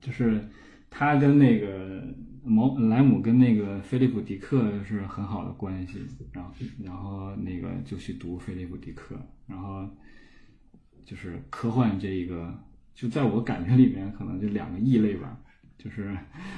[0.00, 0.44] 就是
[0.90, 2.02] 他跟那个。
[2.50, 6.00] 毛莱姆跟那个菲利普迪克是很好的关系，
[6.32, 9.14] 然后然后那个就去读菲利普迪克，
[9.46, 9.88] 然后
[11.04, 12.52] 就是科幻这一个，
[12.92, 15.40] 就在我感觉里面可能就两个异类吧，
[15.78, 16.12] 就是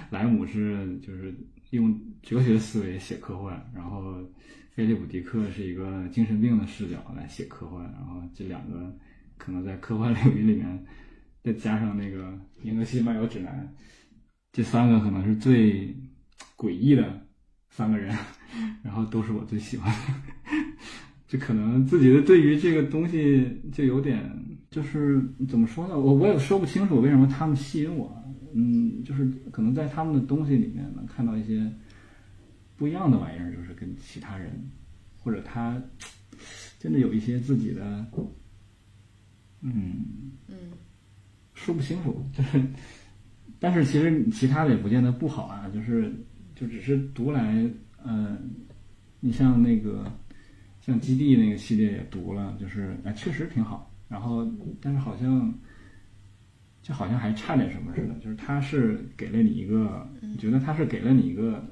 [0.08, 1.34] 莱姆是就是
[1.72, 4.16] 用哲学思维写科幻，然后
[4.70, 8.96] 菲利普迪克是一个精神病的视角来写科幻，然后这两个
[9.36, 10.86] 可能在科幻领域里面
[11.42, 12.32] 再加上那个
[12.62, 13.70] 《银河系漫游指南》。
[14.52, 15.96] 这三个可能是最
[16.58, 17.26] 诡异的
[17.70, 18.14] 三个人，
[18.82, 20.14] 然后都是我最喜欢的。
[21.26, 24.30] 就可能自己的对于这个东西就有点，
[24.70, 25.98] 就是怎么说呢？
[25.98, 28.22] 我我也说不清楚为什么他们吸引我。
[28.54, 31.72] 嗯，就是可能在他们的东西里面能看到一些
[32.76, 34.70] 不一样的玩意儿，就是跟其他人，
[35.18, 35.82] 或者他
[36.78, 38.06] 真的有一些自己的，
[39.62, 40.04] 嗯
[40.48, 40.56] 嗯，
[41.54, 42.62] 说不清楚，就是。
[43.62, 46.12] 但是其实其他的也不见得不好啊，就是
[46.52, 47.64] 就只是读来，
[48.02, 48.36] 呃，
[49.20, 50.10] 你像那个
[50.80, 53.88] 像基地那个系列也读了，就是哎确实挺好。
[54.08, 54.44] 然后
[54.80, 55.54] 但是好像
[56.82, 61.64] 就好像还差点什么似的，就是他是给了你一个，你觉得他是给了你一个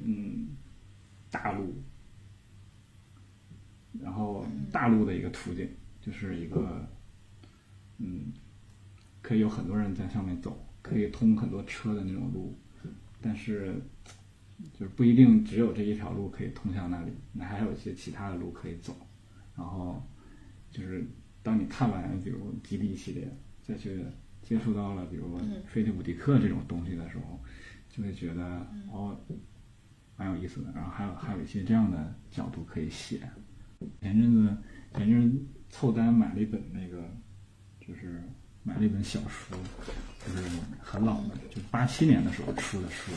[0.00, 0.48] 嗯
[1.30, 1.74] 大陆，
[4.00, 5.68] 然后大陆的一个途径，
[6.00, 6.88] 就是一个
[7.98, 8.32] 嗯
[9.20, 10.58] 可以有很多人在上面走。
[10.82, 12.58] 可以通很多车的那种路，
[13.20, 13.72] 但是
[14.72, 18.94] 就是不一定只有这一条路可以通向那里，那还有一些其他的路可以走。
[19.56, 20.02] 然后
[20.70, 21.06] 就是
[21.42, 24.04] 当你看完比如基地系列，再去
[24.42, 27.40] 接触到了比如菲利普迪克这种东西的时候，
[27.88, 29.16] 就会觉得哦，
[30.16, 30.72] 蛮有意思的。
[30.74, 33.20] 然后还有还有一些这样的角度可以写。
[34.00, 34.56] 前阵子
[34.94, 37.08] 前阵子凑单买了一本那个，
[37.80, 38.22] 就是。
[38.64, 39.56] 买了一本小书，
[40.26, 40.48] 就是
[40.80, 43.12] 很老的，就八七年的时候出的书。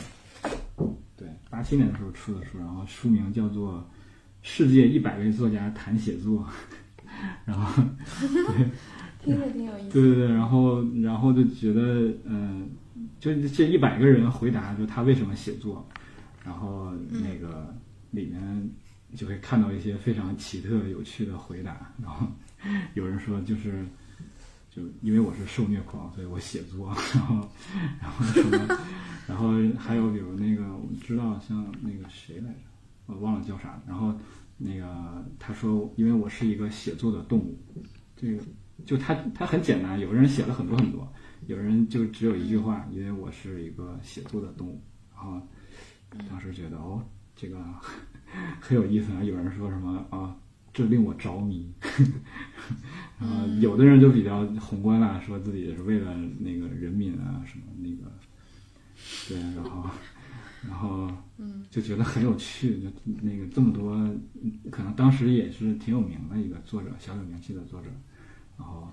[1.16, 3.78] 对，八七年的时候出的书，然后书名叫做
[4.42, 6.40] 《世界一百位作家谈写作》，
[7.46, 7.82] 然后，
[9.22, 9.90] 听着挺有意思。
[9.90, 12.68] 对对对，然后然后就觉得，嗯，
[13.18, 15.88] 就这一百个人回答，就他为什么写作，
[16.44, 17.74] 然后那个
[18.10, 18.70] 里面
[19.14, 22.26] 就会看到一些非常奇特有趣的回答，然后
[22.94, 23.86] 有人说就是。
[24.76, 27.48] 就因为我是受虐狂，所以我写作，然后，
[27.98, 28.78] 然后什么，
[29.26, 32.58] 然后还有比如那个，我们知道像那个谁来着，
[33.06, 33.80] 我忘了叫啥。
[33.86, 34.14] 然后
[34.58, 37.58] 那个他说，因为我是一个写作的动物，
[38.14, 38.42] 这个
[38.84, 41.10] 就他他很简单，有人写了很多很多，
[41.46, 44.78] 有人就只有一句话，因为我是一个写作的动物。
[45.14, 45.40] 然后
[46.28, 47.02] 当时觉得哦，
[47.34, 47.58] 这个
[48.60, 49.24] 很有意思啊。
[49.24, 50.36] 有人说什么啊？
[50.76, 51.72] 这令我着迷，
[53.18, 58.12] 啊，有的人就比较宏观啦，说自己是为了那个人民啊，什么那个，
[59.26, 59.88] 对，然后，
[60.68, 62.90] 然后，嗯，就觉得很有趣，就
[63.22, 63.96] 那个这么多，
[64.70, 67.88] 可能当时也是挺有名的一个作者，小有名气的作者，
[68.58, 68.92] 然后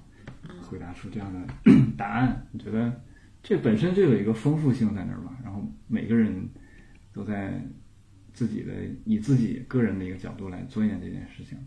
[0.62, 1.46] 回答出这样的
[1.98, 3.02] 答案，我觉得
[3.44, 6.48] 这本身就有一个丰富性在那儿吧，然后每个人
[7.12, 7.62] 都在
[8.32, 8.72] 自己的
[9.04, 11.58] 以自己个人的一个角度来钻研这件事情。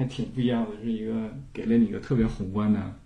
[0.00, 2.98] 还挺不一样的，是一个给了你一个特别宏观的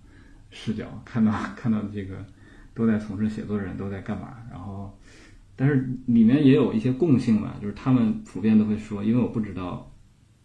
[0.49, 2.25] 视角，看到看到这个
[2.73, 4.97] 都在从事写作的人都在干嘛，然后
[5.57, 9.93] 但是里面也有一些共性吧，就是他们普遍都会说，因为我不知道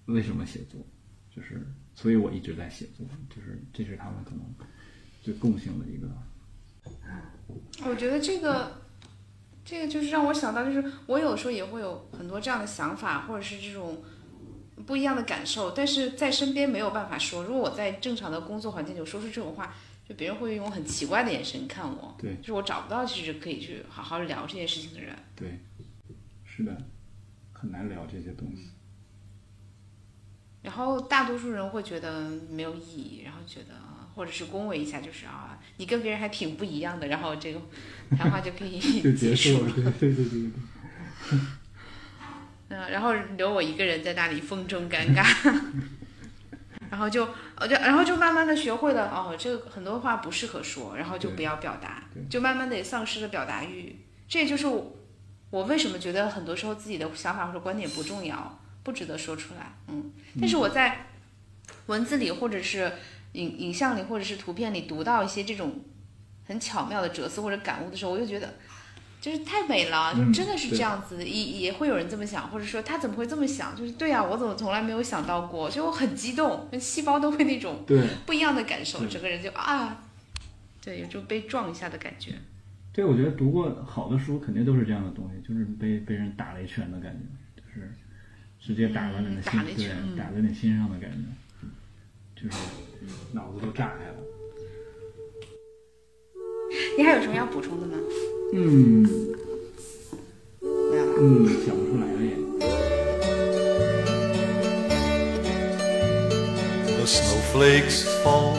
[0.06, 0.84] 为什么写作，
[1.30, 4.40] 就是所以我一直在写作，就是这是他们可能
[5.22, 6.08] 最共性的一个。
[7.88, 8.82] 我觉得这个，
[9.64, 14.02] 这个就是让我想到，就是我有时候也会有很多这样的想法，或者是这种
[14.86, 17.44] 不一样的感受，但是在身边没有办法说。
[17.44, 19.74] 如果我在正常的工作环境里说出这种话。
[20.10, 25.60] 就别人会用很奇怪的眼神看我，对，就是我找不到其实可以去好好聊这些事情的人，对，
[26.44, 26.76] 是的，
[27.54, 28.70] 很难聊这些东西。
[30.64, 33.76] 然后大多数人会觉得没有意义，然后觉得
[34.16, 37.62] 或者是恭维一下，就是啊，你跟别人还挺不一样的，然后这个
[38.18, 40.52] 谈话就可以 就结束了，对对对对。
[42.70, 45.26] 嗯，然后留我一个人在那里风中尴尬。
[46.90, 53.96] 然后就，呃，就然后就慢慢的学会了，哦，这个很多话不适合说，然后就不要表达，就慢慢的也丧失了表达欲。
[54.28, 54.98] 这也就是我，
[55.52, 60.12] 我为什么觉得很多时候自己的想法或者观点不重要，不值得说出来，嗯。
[60.40, 61.06] 但是我在
[61.86, 62.92] 文字里或者是
[63.34, 65.84] 影影像里或者是图片里读到一些这种
[66.48, 68.56] 很巧妙的哲思或者感悟的时候，我就觉得。
[69.22, 73.76] 就是太美了，就真的是这样子，也也会有人这么想，或者说他怎么会这么想？
[73.76, 75.70] 就是对呀，我怎么从来没有想到过？
[75.70, 77.84] 所以我很激动，细胞都会那种
[78.26, 80.04] 不一样的感受，整个人就啊，
[80.82, 82.34] 对，有种被撞一下的感觉。
[82.94, 87.92] 对，我觉得读过好的书，肯定都是这样的东西，就是被被人打了一拳的感觉，就是
[88.60, 92.58] 直接打在你的心，对，打在你心上的感觉，就是
[93.34, 94.16] 脑子都炸开了。
[96.97, 97.97] 你还有什么要补充的吗？
[98.53, 99.05] 嗯，
[101.19, 102.31] 嗯，想不出来了也。
[106.97, 108.57] The snowflakes fall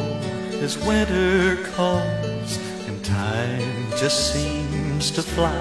[0.62, 5.52] as winter comes and time just seems to fly.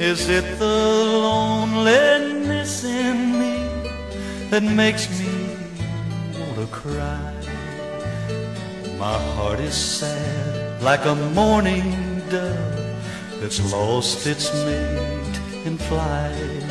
[0.00, 3.54] Is it the loneliness in me
[4.50, 5.26] that makes me
[6.38, 7.32] want to cry?
[8.98, 12.95] My heart is sad like a morning dove
[13.41, 16.63] that's lost its mate in flight.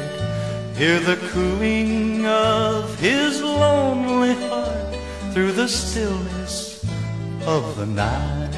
[0.77, 4.97] Hear the cooing of his lonely heart
[5.33, 6.85] through the stillness
[7.47, 8.49] of the night.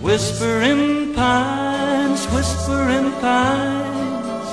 [0.00, 4.48] Whispering pines, whispering pines,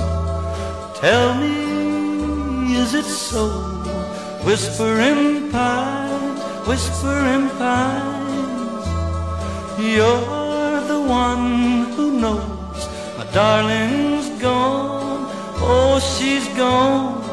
[1.00, 3.48] tell me, is it so?
[4.46, 6.09] Whispering pines,
[6.70, 8.86] whispering pines.
[9.80, 11.48] You're the one
[11.96, 12.80] who knows
[13.18, 15.26] my darling's gone.
[15.72, 17.24] Oh, she's gone.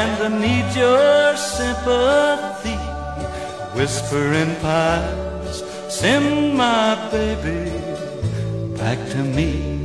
[0.00, 2.80] And I need your sympathy.
[3.78, 5.56] Whispering pines,
[5.88, 7.72] send my baby
[8.76, 9.80] back to me.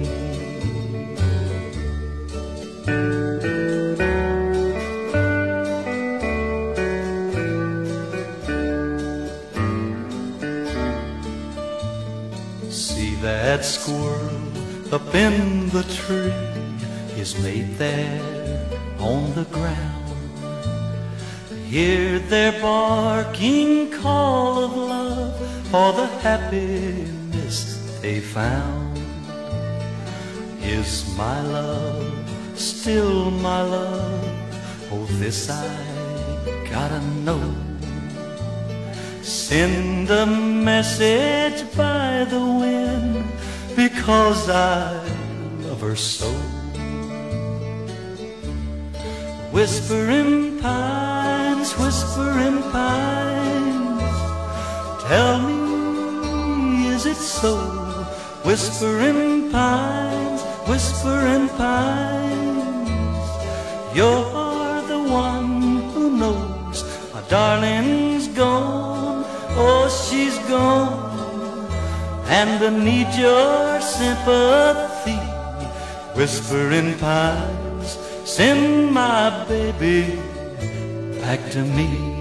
[14.96, 16.40] Up in the tree
[17.22, 18.22] is mate there
[18.98, 20.08] on the ground.
[21.66, 25.34] Hear their barking call of love
[25.72, 27.58] for the happiness
[28.02, 28.98] they found.
[30.62, 32.16] Is my love
[32.56, 34.24] still my love?
[34.94, 35.68] Oh, this I
[36.72, 37.44] gotta know.
[39.22, 43.26] Send a message by the wind
[43.76, 45.04] because I
[45.60, 46.32] love her so.
[49.52, 54.02] Whispering pines, whispering pines,
[55.08, 57.58] tell me, is it so?
[58.44, 62.88] Whispering pines, whispering pines,
[63.96, 69.26] you're the one who knows my darling's gone,
[69.58, 71.15] oh, she's gone
[72.28, 75.20] and I need your sympathy.
[76.16, 80.20] Whispering pines, send my baby
[81.20, 82.15] back to me.